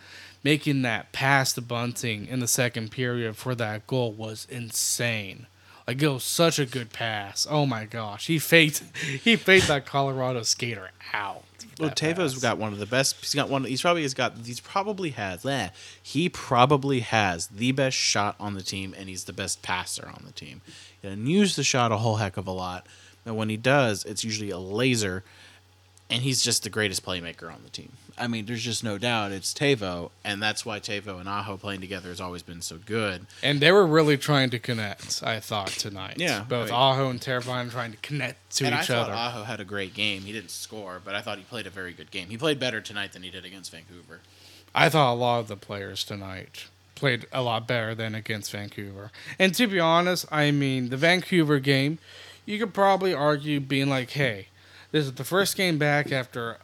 making 0.45 0.83
that 0.83 1.11
pass 1.11 1.53
to 1.53 1.61
Bunting 1.61 2.27
in 2.27 2.39
the 2.39 2.47
second 2.47 2.91
period 2.91 3.35
for 3.35 3.55
that 3.55 3.87
goal 3.87 4.11
was 4.13 4.45
insane. 4.49 5.47
Like 5.87 6.01
it 6.01 6.07
was 6.07 6.23
such 6.23 6.59
a 6.59 6.67
good 6.67 6.93
pass. 6.93 7.47
Oh 7.49 7.65
my 7.65 7.85
gosh, 7.85 8.27
he 8.27 8.37
faked, 8.37 8.83
he 9.23 9.35
faked 9.35 9.67
that 9.67 9.87
Colorado 9.87 10.43
skater 10.43 10.91
out. 11.13 11.41
Well, 11.79 11.89
Tavo's 11.89 12.37
got 12.39 12.59
one 12.59 12.73
of 12.73 12.79
the 12.79 12.85
best. 12.85 13.17
He's 13.19 13.33
got 13.33 13.49
one. 13.49 13.65
He's 13.65 13.81
probably 13.81 14.03
has 14.03 14.13
got. 14.13 14.33
He's 14.45 14.61
probably 14.61 15.09
has. 15.09 15.45
eh, 15.45 15.69
he 16.01 16.29
probably 16.29 17.01
has 17.01 17.47
the 17.47 17.73
best 17.73 17.97
shot 17.97 18.35
on 18.39 18.53
the 18.53 18.61
team, 18.61 18.95
and 18.97 19.09
he's 19.09 19.25
the 19.25 19.33
best 19.33 19.61
passer 19.61 20.07
on 20.07 20.23
the 20.25 20.31
team. 20.31 20.61
He 21.01 21.07
doesn't 21.09 21.27
use 21.27 21.57
the 21.57 21.63
shot 21.65 21.91
a 21.91 21.97
whole 21.97 22.15
heck 22.15 22.37
of 22.37 22.47
a 22.47 22.51
lot, 22.51 22.87
And 23.25 23.35
when 23.35 23.49
he 23.49 23.57
does, 23.57 24.05
it's 24.05 24.23
usually 24.23 24.51
a 24.51 24.57
laser. 24.57 25.23
And 26.09 26.21
he's 26.21 26.43
just 26.43 26.61
the 26.63 26.69
greatest 26.69 27.03
playmaker 27.03 27.51
on 27.51 27.61
the 27.63 27.69
team. 27.69 27.93
I 28.17 28.27
mean, 28.27 28.45
there's 28.45 28.63
just 28.63 28.83
no 28.83 28.97
doubt 28.97 29.31
it's 29.33 29.53
Tavo, 29.53 30.11
and 30.23 30.41
that's 30.41 30.65
why 30.65 30.79
Tavo 30.79 31.19
and 31.19 31.27
Aho 31.27 31.57
playing 31.57 31.81
together 31.81 32.09
has 32.09 32.21
always 32.21 32.43
been 32.43 32.61
so 32.61 32.77
good. 32.77 33.25
And 33.43 33.59
they 33.59 33.71
were 33.71 33.85
really 33.85 34.17
trying 34.17 34.51
to 34.51 34.59
connect, 34.59 35.21
I 35.23 35.39
thought, 35.41 35.67
tonight. 35.67 36.15
Yeah, 36.17 36.45
Both 36.47 36.71
I- 36.71 36.75
Aho 36.75 37.09
and 37.09 37.19
Teravainen 37.19 37.71
trying 37.71 37.91
to 37.91 37.97
connect 37.97 38.55
to 38.57 38.65
and 38.65 38.75
I 38.75 38.81
each 38.81 38.87
thought 38.87 39.09
other. 39.09 39.13
Aho 39.13 39.43
had 39.43 39.59
a 39.59 39.65
great 39.65 39.93
game. 39.93 40.21
He 40.21 40.31
didn't 40.31 40.51
score, 40.51 41.01
but 41.03 41.15
I 41.15 41.21
thought 41.21 41.39
he 41.39 41.43
played 41.43 41.67
a 41.67 41.71
very 41.71 41.91
good 41.91 42.11
game. 42.11 42.29
He 42.29 42.37
played 42.37 42.59
better 42.59 42.79
tonight 42.79 43.11
than 43.11 43.23
he 43.23 43.29
did 43.31 43.43
against 43.43 43.71
Vancouver. 43.71 44.21
I 44.73 44.87
thought 44.89 45.13
a 45.13 45.15
lot 45.15 45.39
of 45.39 45.47
the 45.47 45.57
players 45.57 46.03
tonight 46.05 46.67
played 46.93 47.25
a 47.33 47.41
lot 47.41 47.67
better 47.67 47.93
than 47.95 48.15
against 48.15 48.51
Vancouver. 48.51 49.11
And 49.37 49.53
to 49.55 49.67
be 49.67 49.79
honest, 49.81 50.25
I 50.31 50.51
mean, 50.51 50.89
the 50.89 50.97
Vancouver 50.97 51.59
game, 51.59 51.97
you 52.45 52.59
could 52.59 52.73
probably 52.73 53.13
argue 53.13 53.59
being 53.59 53.89
like, 53.89 54.11
hey, 54.11 54.47
this 54.95 55.07
is 55.07 55.11
the 55.15 55.25
first 55.25 55.57
game 55.57 55.77
back 55.77 56.09
after 56.09 56.57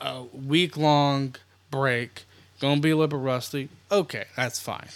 a 0.00 0.22
week 0.22 0.76
long 0.76 1.34
break. 1.72 2.22
Gonna 2.60 2.80
be 2.80 2.90
a 2.90 2.96
little 2.96 3.18
bit 3.18 3.24
rusty. 3.24 3.68
Okay, 3.90 4.26
that's 4.36 4.60
fine. 4.60 4.86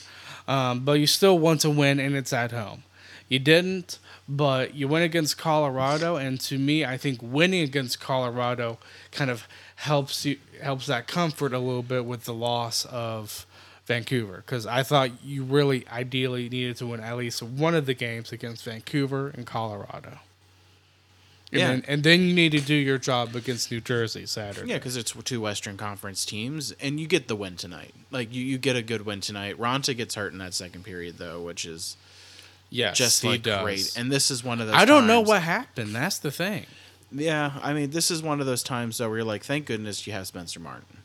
Um, 0.47 0.85
but 0.85 0.93
you 0.93 1.09
still 1.09 1.37
want 1.41 1.63
to 1.63 1.71
win, 1.71 1.99
and 1.99 2.15
it's 2.15 2.33
at 2.33 2.53
home. 2.53 2.85
You 3.29 3.41
didn't, 3.41 3.99
but 4.29 4.77
you 4.77 4.87
went 4.87 5.05
against 5.05 5.37
Colorado, 5.37 6.15
and 6.15 6.41
to 6.43 6.57
me, 6.57 6.85
I 6.85 6.97
think 6.97 7.19
winning 7.21 7.65
against 7.65 7.99
Colorado 7.99 8.79
kind 9.11 9.29
of 9.29 9.49
helps 9.75 10.25
you 10.25 10.39
helps 10.63 10.87
that 10.87 11.09
comfort 11.09 11.53
a 11.53 11.59
little 11.59 11.83
bit 11.83 12.05
with 12.05 12.27
the 12.27 12.35
loss 12.35 12.85
of 12.85 13.45
Vancouver 13.87 14.45
because 14.47 14.69
I 14.69 14.85
thought 14.85 15.25
you 15.25 15.43
really 15.43 15.85
ideally 15.89 16.49
needed 16.49 16.77
to 16.77 16.87
win 16.87 17.01
at 17.01 17.17
least 17.17 17.43
one 17.43 17.75
of 17.75 17.87
the 17.87 17.95
games 17.95 18.31
against 18.31 18.65
Vancouver 18.65 19.31
and 19.31 19.45
Colorado. 19.45 20.21
And, 21.51 21.61
Yeah. 21.61 21.69
then, 21.69 21.85
and 21.89 22.03
then 22.05 22.21
you 22.23 22.35
need 22.35 22.53
to 22.53 22.61
do 22.61 22.75
your 22.75 22.99
job 22.99 23.35
against 23.35 23.71
New 23.71 23.81
Jersey 23.81 24.27
Saturday. 24.27 24.69
Yeah, 24.69 24.77
because 24.77 24.97
it's 24.97 25.13
two 25.25 25.41
Western 25.41 25.77
Conference 25.79 26.25
teams, 26.27 26.73
and 26.73 27.01
you 27.01 27.07
get 27.07 27.27
the 27.29 27.37
win 27.37 27.57
tonight. 27.57 27.95
Like 28.11 28.33
you, 28.35 28.45
you 28.45 28.59
get 28.59 28.77
a 28.77 28.83
good 28.83 29.07
win 29.07 29.21
tonight. 29.21 29.59
Raanta 29.59 29.97
gets 29.97 30.15
hurt 30.15 30.33
in 30.33 30.39
that 30.39 30.53
second 30.55 30.85
period 30.85 31.17
though, 31.19 31.41
which 31.41 31.65
is 31.65 31.97
yes, 32.69 32.99
just 32.99 33.25
like 33.25 33.43
does. 33.43 33.63
great. 33.63 33.93
And 33.97 34.13
this 34.13 34.31
is 34.31 34.45
one 34.45 34.61
of 34.61 34.67
those. 34.67 34.77
I 34.77 34.85
don't 34.85 35.07
know 35.07 35.21
what 35.23 35.41
happened. 35.43 35.95
That's 35.95 36.19
the 36.19 36.31
thing. 36.31 36.67
Yeah, 37.11 37.53
I 37.63 37.73
mean, 37.73 37.91
this 37.91 38.11
is 38.11 38.23
one 38.23 38.41
of 38.41 38.47
those 38.47 38.63
times 38.63 38.99
though 38.99 39.09
where 39.09 39.19
you're 39.19 39.27
like, 39.27 39.43
thank 39.43 39.65
goodness 39.65 40.07
you 40.07 40.13
have 40.13 40.27
Spencer 40.27 40.61
Martin, 40.61 40.99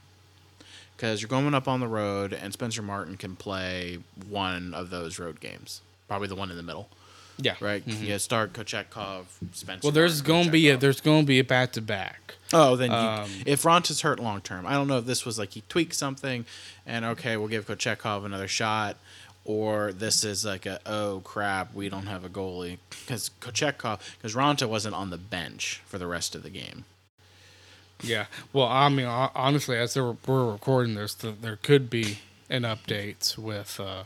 because 0.97 1.21
you're 1.21 1.29
going 1.29 1.53
up 1.53 1.69
on 1.69 1.79
the 1.79 1.87
road, 1.87 2.33
and 2.33 2.51
Spencer 2.51 2.81
Martin 2.81 3.15
can 3.15 3.37
play 3.37 3.99
one 4.27 4.73
of 4.73 4.89
those 4.89 5.17
road 5.17 5.39
games, 5.39 5.79
probably 6.09 6.27
the 6.27 6.35
one 6.35 6.51
in 6.51 6.57
the 6.57 6.63
middle, 6.63 6.89
Yeah. 7.37 7.55
right? 7.59 7.85
Yeah, 7.87 8.17
start 8.17 8.53
Kochetkov, 8.53 9.25
Spencer. 9.53 9.85
Well, 9.85 9.91
there's 9.91 10.21
going 10.21 10.45
to 10.45 10.51
be 10.51 10.69
a 10.69 10.77
there's 10.77 11.01
going 11.01 11.23
to 11.23 11.27
be 11.27 11.39
a 11.39 11.43
back 11.43 11.71
to 11.73 11.81
back. 11.81 12.35
Oh, 12.53 12.75
then 12.75 12.91
you, 12.91 12.97
Um, 12.97 13.29
if 13.45 13.63
Raanta's 13.63 14.01
hurt 14.01 14.19
long 14.19 14.41
term, 14.41 14.65
I 14.67 14.73
don't 14.73 14.87
know 14.87 14.99
if 14.99 15.05
this 15.05 15.25
was 15.25 15.39
like 15.39 15.53
he 15.53 15.63
tweaked 15.69 15.95
something, 15.95 16.45
and 16.85 17.03
okay, 17.05 17.35
we'll 17.37 17.47
give 17.47 17.65
Kochetkov 17.65 18.23
another 18.25 18.47
shot, 18.47 18.97
or 19.45 19.91
this 19.91 20.23
is 20.23 20.45
like 20.45 20.65
a 20.67 20.79
oh 20.85 21.21
crap, 21.23 21.73
we 21.73 21.89
don't 21.89 22.05
have 22.05 22.23
a 22.23 22.29
goalie 22.29 22.77
because 22.89 23.31
Kochetkov 23.41 23.99
because 24.17 24.35
Raanta 24.35 24.67
wasn't 24.69 24.93
on 24.95 25.09
the 25.09 25.17
bench 25.17 25.81
for 25.85 25.97
the 25.97 26.07
rest 26.07 26.35
of 26.35 26.43
the 26.43 26.49
game. 26.51 26.85
Yeah. 28.03 28.25
Well, 28.51 28.67
I 28.67 28.89
mean, 28.89 29.05
honestly, 29.07 29.77
as 29.77 29.95
we're 29.95 30.15
we're 30.27 30.51
recording 30.51 30.93
this, 30.95 31.15
there 31.15 31.55
could 31.55 31.89
be 31.89 32.19
an 32.49 32.61
update 32.63 33.37
with 33.37 33.79
uh, 33.79 34.03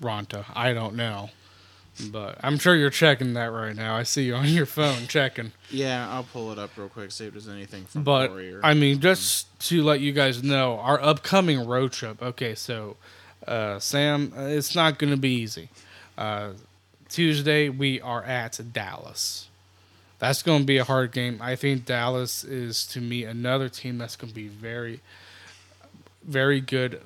Raanta. 0.00 0.44
I 0.54 0.72
don't 0.72 0.94
know, 0.94 1.30
but 2.10 2.38
I'm 2.42 2.58
sure 2.58 2.74
you're 2.74 2.90
checking 2.90 3.34
that 3.34 3.46
right 3.46 3.74
now. 3.74 3.96
I 3.96 4.02
see 4.02 4.24
you 4.24 4.34
on 4.34 4.48
your 4.48 4.66
phone 4.66 5.06
checking. 5.06 5.52
Yeah, 5.70 6.08
I'll 6.10 6.24
pull 6.24 6.52
it 6.52 6.58
up 6.58 6.70
real 6.76 6.88
quick, 6.88 7.10
see 7.10 7.26
if 7.26 7.32
there's 7.32 7.48
anything 7.48 7.84
from 7.86 8.02
But 8.04 8.28
Corey 8.28 8.54
or- 8.54 8.60
I 8.64 8.74
mean, 8.74 9.00
just 9.00 9.46
to 9.68 9.82
let 9.82 10.00
you 10.00 10.12
guys 10.12 10.42
know, 10.42 10.78
our 10.78 11.00
upcoming 11.00 11.66
road 11.66 11.92
trip. 11.92 12.22
Okay, 12.22 12.54
so 12.54 12.96
uh, 13.46 13.78
Sam, 13.78 14.32
uh, 14.36 14.42
it's 14.42 14.74
not 14.74 14.98
going 14.98 15.10
to 15.12 15.16
be 15.16 15.30
easy. 15.34 15.68
Uh, 16.18 16.50
Tuesday 17.08 17.68
we 17.68 18.00
are 18.00 18.22
at 18.24 18.58
Dallas. 18.72 19.48
That's 20.18 20.42
going 20.42 20.60
to 20.60 20.66
be 20.66 20.78
a 20.78 20.84
hard 20.84 21.12
game. 21.12 21.38
I 21.42 21.56
think 21.56 21.84
Dallas 21.84 22.42
is 22.42 22.86
to 22.88 23.00
me 23.00 23.24
another 23.24 23.68
team 23.68 23.98
that's 23.98 24.16
going 24.16 24.30
to 24.30 24.34
be 24.34 24.48
very, 24.48 25.00
very 26.26 26.60
good, 26.60 27.00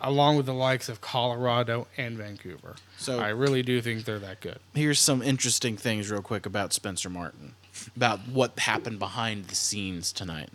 along 0.00 0.36
with 0.36 0.46
the 0.46 0.54
likes 0.54 0.88
of 0.88 1.00
Colorado 1.00 1.86
and 1.96 2.16
Vancouver. 2.18 2.76
So- 2.98 3.20
I 3.20 3.28
really 3.28 3.62
do 3.62 3.80
think 3.80 4.04
they're 4.04 4.18
that 4.18 4.40
good. 4.40 4.58
here's 4.74 4.98
some 5.00 5.22
interesting 5.22 5.76
things 5.76 6.10
real 6.10 6.22
quick 6.22 6.44
about 6.46 6.72
Spencer 6.72 7.08
Martin, 7.08 7.54
about 7.96 8.28
what 8.28 8.58
happened 8.58 8.98
behind 8.98 9.46
the 9.46 9.54
scenes 9.54 10.12
tonight. 10.12 10.50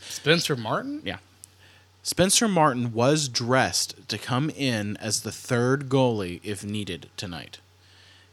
Spencer 0.00 0.56
Martin. 0.56 1.02
Yeah. 1.04 1.18
Spencer 2.02 2.48
Martin 2.48 2.92
was 2.92 3.28
dressed 3.28 4.08
to 4.08 4.18
come 4.18 4.50
in 4.50 4.96
as 4.96 5.20
the 5.20 5.30
third 5.32 5.88
goalie 5.88 6.40
if 6.42 6.64
needed 6.64 7.08
tonight. 7.16 7.60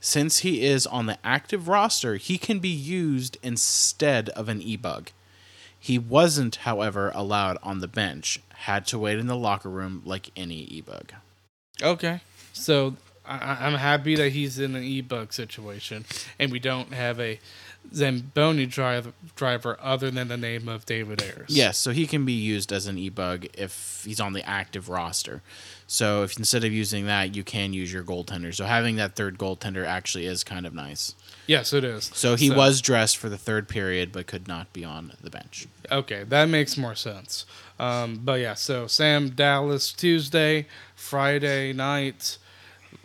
Since 0.02 0.40
he 0.40 0.64
is 0.66 0.88
on 0.88 1.06
the 1.06 1.20
active 1.24 1.68
roster, 1.68 2.16
he 2.16 2.38
can 2.38 2.60
be 2.60 2.70
used 2.70 3.38
instead 3.44 4.30
of 4.30 4.50
an 4.50 4.62
e-bug. 4.62 5.12
He 5.78 6.00
wasn't, 6.00 6.58
however, 6.58 7.12
allowed 7.14 7.58
on 7.62 7.80
the 7.80 7.88
bench. 7.88 8.40
Had 8.64 8.86
to 8.88 9.00
wait 9.00 9.18
in 9.20 9.28
the 9.28 9.38
locker 9.38 9.70
room 9.70 10.02
like 10.06 10.32
any 10.36 10.64
e-bug. 10.64 11.14
Okay. 11.82 12.20
So 12.52 12.96
I, 13.26 13.58
I'm 13.62 13.76
happy 13.76 14.16
that 14.16 14.32
he's 14.32 14.60
in 14.60 14.76
an 14.76 14.84
e-bug 14.84 15.32
situation, 15.32 16.04
and 16.38 16.52
we 16.52 16.60
don't 16.60 16.94
have 16.94 17.20
a 17.20 17.40
Zamboni 17.94 18.66
drive, 18.66 19.14
driver 19.36 19.78
other 19.82 20.12
than 20.12 20.28
the 20.28 20.38
name 20.38 20.68
of 20.68 20.86
David 20.86 21.22
Ayres. 21.22 21.50
Yes, 21.50 21.78
so 21.78 21.92
he 21.92 22.06
can 22.06 22.26
be 22.26 22.34
used 22.34 22.74
as 22.74 22.86
an 22.86 22.98
e-bug 22.98 23.48
if 23.54 24.04
he's 24.06 24.20
on 24.20 24.34
the 24.34 24.48
active 24.48 24.90
roster. 24.90 25.42
So 25.92 26.22
if 26.22 26.38
instead 26.38 26.64
of 26.64 26.72
using 26.72 27.08
that, 27.08 27.36
you 27.36 27.44
can 27.44 27.74
use 27.74 27.92
your 27.92 28.04
goaltender. 28.04 28.54
So 28.54 28.66
having 28.66 28.98
that 28.98 29.16
third 29.16 29.40
goaltender 29.40 29.88
actually 29.88 30.28
is 30.28 30.44
kind 30.44 30.68
of 30.68 30.74
nice. 30.76 31.16
Yes, 31.48 31.74
it 31.74 31.84
is. 31.84 32.12
So 32.14 32.36
he 32.36 32.52
was 32.52 32.80
dressed 32.80 33.18
for 33.18 33.28
the 33.28 33.40
third 33.40 33.68
period, 33.68 34.12
but 34.12 34.28
could 34.28 34.48
not 34.48 34.72
be 34.72 34.86
on 34.86 35.14
the 35.20 35.32
bench. 35.32 35.66
Okay, 35.92 36.24
that 36.26 36.46
makes 36.46 36.78
more 36.78 36.94
sense. 36.94 37.48
Um, 37.80 38.22
but 38.24 38.40
yeah, 38.40 38.54
so 38.54 38.86
Sam 38.86 39.30
Dallas 39.30 39.92
Tuesday, 39.92 40.68
Friday 40.94 41.74
night, 41.74 42.38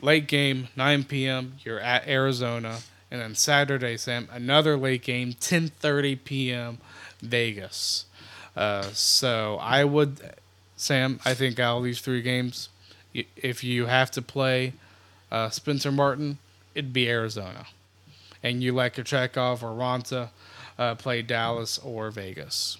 late 0.02 0.28
game, 0.28 0.68
9 0.76 1.04
p.m. 1.04 1.54
You're 1.64 1.80
at 1.80 2.06
Arizona, 2.06 2.80
and 3.10 3.18
then 3.18 3.34
Saturday, 3.34 3.96
Sam, 3.96 4.28
another 4.30 4.76
late 4.76 5.04
game, 5.04 5.32
10:30 5.32 6.22
p.m. 6.22 6.78
Vegas. 7.22 8.04
Uh, 8.54 8.82
so 8.92 9.56
I 9.62 9.84
would, 9.84 10.20
Sam, 10.76 11.18
I 11.24 11.32
think 11.32 11.58
out 11.58 11.78
of 11.78 11.84
these 11.84 12.02
three 12.02 12.20
games, 12.20 12.68
if 13.14 13.62
you 13.64 13.86
have 13.86 14.10
to 14.12 14.22
play 14.22 14.72
uh, 15.30 15.50
Spencer 15.50 15.92
Martin, 15.92 16.38
it'd 16.74 16.92
be 16.92 17.08
Arizona, 17.08 17.66
and 18.42 18.62
you 18.62 18.74
let 18.74 18.94
Kochetkov 18.94 19.62
or 19.62 19.70
Raanta 19.78 20.30
uh, 20.78 20.94
play 20.94 21.22
Dallas 21.22 21.78
or 21.78 22.10
Vegas. 22.10 22.78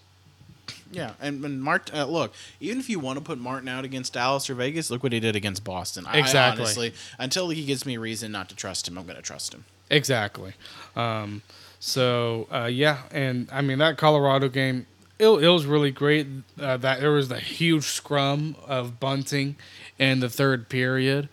Yeah, 0.90 1.12
and 1.20 1.42
when 1.42 1.60
Mart, 1.60 1.90
uh, 1.92 2.06
look, 2.06 2.32
even 2.60 2.78
if 2.78 2.88
you 2.88 3.00
want 3.00 3.18
to 3.18 3.24
put 3.24 3.38
Martin 3.38 3.68
out 3.68 3.84
against 3.84 4.12
Dallas 4.12 4.48
or 4.48 4.54
Vegas, 4.54 4.90
look 4.90 5.02
what 5.02 5.12
he 5.12 5.20
did 5.20 5.34
against 5.34 5.64
Boston. 5.64 6.06
Exactly. 6.12 6.62
I 6.62 6.64
honestly, 6.64 6.94
until 7.18 7.48
he 7.48 7.64
gives 7.64 7.84
me 7.84 7.96
reason 7.96 8.30
not 8.30 8.48
to 8.50 8.56
trust 8.56 8.86
him, 8.86 8.96
I'm 8.96 9.04
going 9.04 9.16
to 9.16 9.22
trust 9.22 9.52
him. 9.52 9.64
Exactly. 9.90 10.52
Um, 10.94 11.42
so 11.80 12.46
uh, 12.50 12.64
yeah, 12.64 13.02
and 13.10 13.48
I 13.52 13.60
mean 13.60 13.78
that 13.78 13.98
Colorado 13.98 14.48
game, 14.48 14.86
it, 15.18 15.26
it 15.26 15.48
was 15.48 15.66
really 15.66 15.90
great. 15.90 16.26
Uh, 16.58 16.76
that 16.78 17.00
there 17.00 17.12
was 17.12 17.28
the 17.28 17.40
huge 17.40 17.84
scrum 17.84 18.56
of 18.66 19.00
bunting 19.00 19.56
in 19.98 20.20
the 20.20 20.28
third 20.28 20.68
period. 20.68 21.28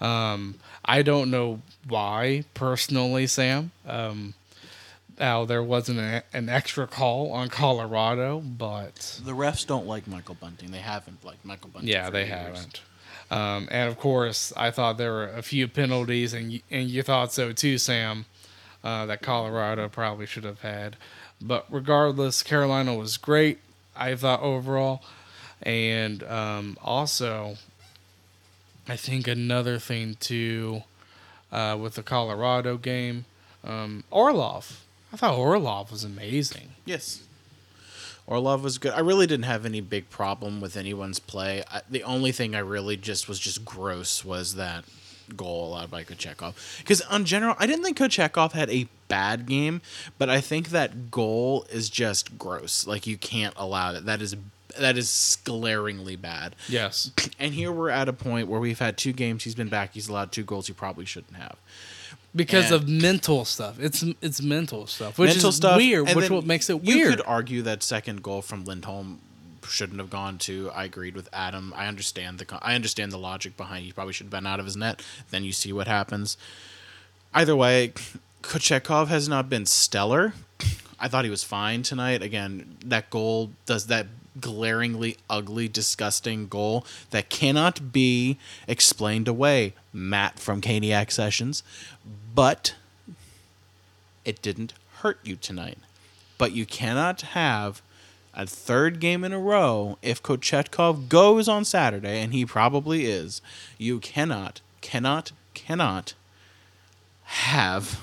Um, 0.00 0.56
I 0.84 1.02
don't 1.02 1.30
know 1.30 1.60
why 1.88 2.44
personally, 2.54 3.26
Sam. 3.26 3.70
Um, 3.86 4.34
how 5.18 5.44
there 5.44 5.62
wasn't 5.62 6.00
a, 6.00 6.24
an 6.32 6.48
extra 6.48 6.86
call 6.86 7.30
on 7.32 7.48
Colorado, 7.48 8.40
but 8.40 9.20
The 9.24 9.32
refs 9.32 9.64
don't 9.66 9.86
like 9.86 10.06
Michael 10.08 10.34
Bunting. 10.34 10.72
They 10.72 10.78
haven't 10.78 11.24
liked 11.24 11.44
Michael 11.44 11.70
Bunting. 11.72 11.88
yeah, 11.88 12.10
they 12.10 12.26
years. 12.26 12.30
haven't. 12.30 12.80
Um, 13.30 13.68
and 13.70 13.88
of 13.88 13.98
course, 13.98 14.52
I 14.56 14.70
thought 14.70 14.98
there 14.98 15.12
were 15.12 15.28
a 15.28 15.42
few 15.42 15.68
penalties, 15.68 16.34
and 16.34 16.52
you, 16.52 16.60
and 16.70 16.88
you 16.88 17.02
thought 17.02 17.32
so 17.32 17.52
too, 17.52 17.78
Sam, 17.78 18.26
uh, 18.82 19.06
that 19.06 19.22
Colorado 19.22 19.88
probably 19.88 20.26
should 20.26 20.44
have 20.44 20.60
had. 20.60 20.96
But 21.40 21.66
regardless, 21.70 22.42
Carolina 22.42 22.94
was 22.94 23.16
great. 23.16 23.58
I 23.96 24.14
thought 24.16 24.42
overall, 24.42 25.02
and 25.62 26.22
um, 26.24 26.76
also, 26.82 27.56
I 28.88 28.96
think 28.96 29.26
another 29.26 29.78
thing 29.78 30.16
too, 30.20 30.82
uh, 31.50 31.76
with 31.80 31.94
the 31.94 32.02
Colorado 32.02 32.76
game, 32.76 33.24
um, 33.62 34.04
Orlov. 34.10 34.84
I 35.12 35.16
thought 35.16 35.38
Orlov 35.38 35.90
was 35.90 36.04
amazing. 36.04 36.70
Yes. 36.84 37.22
Orlov 38.26 38.64
was 38.64 38.78
good. 38.78 38.92
I 38.92 39.00
really 39.00 39.26
didn't 39.26 39.44
have 39.44 39.66
any 39.66 39.80
big 39.80 40.10
problem 40.10 40.60
with 40.60 40.76
anyone's 40.76 41.18
play. 41.18 41.62
I, 41.70 41.82
the 41.88 42.02
only 42.02 42.32
thing 42.32 42.54
I 42.54 42.60
really 42.60 42.96
just 42.96 43.28
was 43.28 43.38
just 43.38 43.64
gross 43.64 44.24
was 44.24 44.54
that 44.54 44.84
goal 45.36 45.68
allowed 45.68 45.90
by 45.90 46.04
Kochetkov. 46.04 46.78
Because 46.78 47.00
on 47.02 47.24
general, 47.24 47.54
I 47.58 47.66
didn't 47.66 47.84
think 47.84 47.98
Kochetkov 47.98 48.52
had 48.52 48.70
a 48.70 48.88
bad 49.08 49.46
game, 49.46 49.82
but 50.18 50.28
I 50.28 50.40
think 50.40 50.68
that 50.70 51.10
goal 51.10 51.66
is 51.70 51.88
just 51.88 52.38
gross. 52.38 52.86
Like 52.86 53.06
you 53.06 53.16
can't 53.16 53.54
allow 53.56 53.92
that. 53.92 54.06
That 54.06 54.22
is 54.22 54.36
that 54.78 54.96
is 54.98 55.38
glaringly 55.44 56.16
bad. 56.16 56.54
Yes. 56.68 57.10
And 57.38 57.52
here 57.54 57.70
we're 57.72 57.90
at 57.90 58.08
a 58.08 58.12
point 58.12 58.48
where 58.48 58.60
we've 58.60 58.78
had 58.78 58.96
two 58.96 59.12
games. 59.12 59.44
He's 59.44 59.54
been 59.54 59.68
back. 59.68 59.92
He's 59.94 60.08
allowed 60.08 60.32
two 60.32 60.44
goals 60.44 60.66
he 60.68 60.72
probably 60.72 61.04
shouldn't 61.04 61.36
have. 61.36 61.56
Because 62.34 62.66
And- 62.66 62.74
of 62.74 62.88
mental 62.88 63.44
stuff. 63.44 63.78
It's 63.80 64.02
it's 64.22 64.40
mental 64.42 64.86
stuff, 64.86 65.18
which 65.18 65.30
Mental 65.30 65.50
is 65.50 65.56
stuff, 65.56 65.76
weird, 65.76 66.08
which 66.14 66.30
what 66.30 66.44
makes 66.46 66.68
it 66.70 66.82
You 66.84 66.96
weird. 66.96 67.16
could 67.16 67.26
argue 67.26 67.62
that 67.62 67.82
second 67.82 68.22
goal 68.22 68.40
from 68.42 68.64
Lindholm 68.64 69.20
shouldn't 69.68 69.98
have 69.98 70.10
gone 70.10 70.38
to. 70.38 70.70
I 70.74 70.84
agreed 70.84 71.14
with 71.14 71.28
Adam. 71.32 71.72
I 71.76 71.86
understand 71.86 72.38
the 72.38 72.58
I 72.62 72.74
understand 72.74 73.12
the 73.12 73.18
logic 73.18 73.56
behind. 73.56 73.84
He 73.84 73.92
probably 73.92 74.12
should 74.12 74.24
have 74.26 74.30
been 74.32 74.46
out 74.46 74.58
of 74.60 74.66
his 74.66 74.76
net. 74.76 75.02
Then 75.30 75.44
you 75.44 75.52
see 75.52 75.72
what 75.72 75.86
happens. 75.86 76.36
Either 77.32 77.54
way, 77.56 77.92
Kochetkov 78.42 79.08
has 79.08 79.28
not 79.28 79.48
been 79.48 79.66
stellar. 79.66 80.34
I 80.98 81.08
thought 81.08 81.24
he 81.24 81.30
was 81.30 81.42
fine 81.44 81.82
tonight. 81.82 82.22
Again, 82.22 82.76
that 82.84 83.10
goal 83.10 83.50
does 83.66 83.86
that 83.88 84.06
glaringly 84.40 85.16
ugly, 85.28 85.68
disgusting 85.68 86.48
goal 86.48 86.84
that 87.10 87.30
cannot 87.30 87.92
be 87.92 88.38
explained 88.66 89.28
away. 89.28 89.74
Matt 89.92 90.38
from 90.38 90.60
Caniac 90.60 91.10
Sessions, 91.10 91.62
but 92.34 92.74
it 94.24 94.42
didn't 94.42 94.72
hurt 94.96 95.20
you 95.22 95.36
tonight. 95.36 95.78
But 96.36 96.52
you 96.52 96.66
cannot 96.66 97.20
have 97.20 97.80
a 98.34 98.46
third 98.46 98.98
game 98.98 99.22
in 99.22 99.32
a 99.32 99.38
row 99.38 99.98
if 100.02 100.22
Kochetkov 100.22 101.08
goes 101.08 101.48
on 101.48 101.64
Saturday, 101.64 102.20
and 102.20 102.32
he 102.32 102.44
probably 102.44 103.04
is. 103.04 103.40
You 103.78 104.00
cannot, 104.00 104.60
cannot, 104.80 105.32
cannot 105.54 106.14
have 107.22 108.00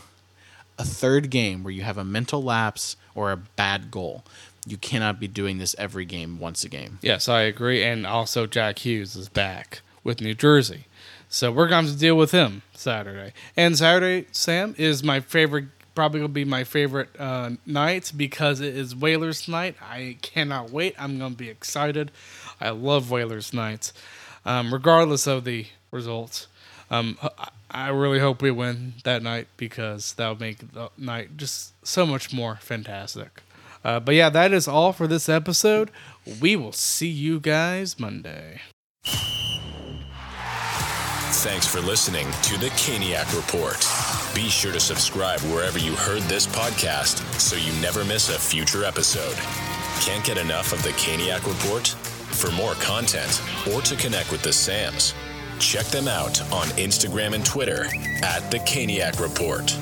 a 0.80 0.86
third 0.86 1.30
game 1.30 1.64
where 1.64 1.74
you 1.74 1.84
have 1.84 1.98
a 1.98 2.04
mental 2.04 2.42
lapse 2.42 2.96
or 3.14 3.32
a 3.32 3.38
bad 3.38 3.92
goal. 3.92 4.24
You 4.66 4.78
cannot 4.78 5.20
be 5.20 5.28
doing 5.28 5.58
this 5.58 5.76
every 5.80 6.06
game 6.06 6.40
once 6.40 6.64
a 6.64 6.70
game. 6.70 7.00
Yes, 7.02 7.28
I 7.28 7.42
agree. 7.42 7.84
And 7.84 8.06
also, 8.06 8.46
Jack 8.46 8.80
Hughes 8.80 9.16
is 9.16 9.28
back 9.30 9.82
with 10.04 10.22
New 10.22 10.34
Jersey. 10.36 10.86
So 11.30 11.52
we're 11.52 11.68
going 11.68 11.86
to 11.88 11.98
deal 11.98 12.16
with 12.16 12.32
him 12.32 12.62
Saturday. 12.74 13.34
And 13.58 13.78
Saturday, 13.78 14.28
Sam, 14.32 14.76
is 14.78 15.04
my 15.04 15.20
favorite, 15.20 15.66
probably 15.96 16.20
going 16.20 16.30
to 16.30 16.34
be 16.34 16.46
my 16.46 16.64
favorite 16.64 17.10
uh, 17.20 17.52
night 17.66 18.12
because 18.16 18.60
it 18.60 18.76
is 18.76 18.96
Whalers 18.96 19.48
night. 19.48 19.76
I 19.82 20.18
cannot 20.22 20.70
wait. 20.72 20.94
I'm 21.00 21.18
going 21.18 21.32
to 21.32 21.38
be 21.38 21.50
excited. 21.50 22.12
I 22.60 22.70
love 22.72 23.10
Whalers 23.10 23.54
nights, 23.54 23.94
um, 24.46 24.74
regardless 24.74 25.26
of 25.26 25.44
the 25.46 25.68
results. 25.92 26.48
Um, 26.90 27.18
I- 27.22 27.50
I 27.74 27.88
really 27.88 28.20
hope 28.20 28.42
we 28.42 28.52
win 28.52 28.96
that 29.06 29.24
night 29.24 29.48
because 29.56 30.12
that 30.16 30.28
would 30.28 30.42
make 30.42 30.74
the 30.74 30.90
night 30.98 31.38
just 31.38 31.72
so 31.88 32.06
much 32.06 32.34
more 32.34 32.58
fantastic. 32.62 33.42
Uh, 33.84 34.00
but 34.00 34.16
yeah, 34.16 34.30
that 34.30 34.54
is 34.54 34.68
all 34.68 34.94
for 34.94 35.08
this 35.08 35.28
episode. 35.28 35.92
We 36.40 36.56
will 36.56 36.72
see 36.74 37.10
you 37.10 37.40
guys 37.40 38.00
Monday. 38.00 38.62
Thanks 41.44 41.66
for 41.66 41.80
listening 41.82 42.28
to 42.44 42.60
the 42.60 42.68
Caniac 42.72 43.36
Report. 43.36 43.80
Be 44.36 44.48
sure 44.48 44.72
to 44.72 44.80
subscribe 44.80 45.40
wherever 45.52 45.80
you 45.80 45.96
heard 45.96 46.22
this 46.24 46.46
podcast 46.46 47.18
so 47.40 47.56
you 47.56 47.72
never 47.82 48.06
miss 48.06 48.30
a 48.30 48.38
future 48.38 48.84
episode. 48.84 49.36
Can't 50.02 50.24
get 50.24 50.38
enough 50.38 50.72
of 50.72 50.84
the 50.84 50.90
Caniac 50.92 51.48
Report? 51.48 51.88
For 51.88 52.52
more 52.52 52.76
content 52.76 53.42
or 53.74 53.82
to 53.82 53.96
connect 53.96 54.32
with 54.32 54.44
the 54.44 54.54
Sams, 54.54 55.16
check 55.58 55.86
them 55.88 56.08
out 56.08 56.42
on 56.52 56.68
Instagram 56.78 57.34
and 57.34 57.46
Twitter 57.46 57.86
at 58.24 58.52
the 58.52 58.60
Caniac 58.60 59.20
Report. 59.20 59.76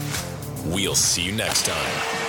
We'll 0.65 0.95
see 0.95 1.23
you 1.23 1.31
next 1.33 1.65
time. 1.65 2.28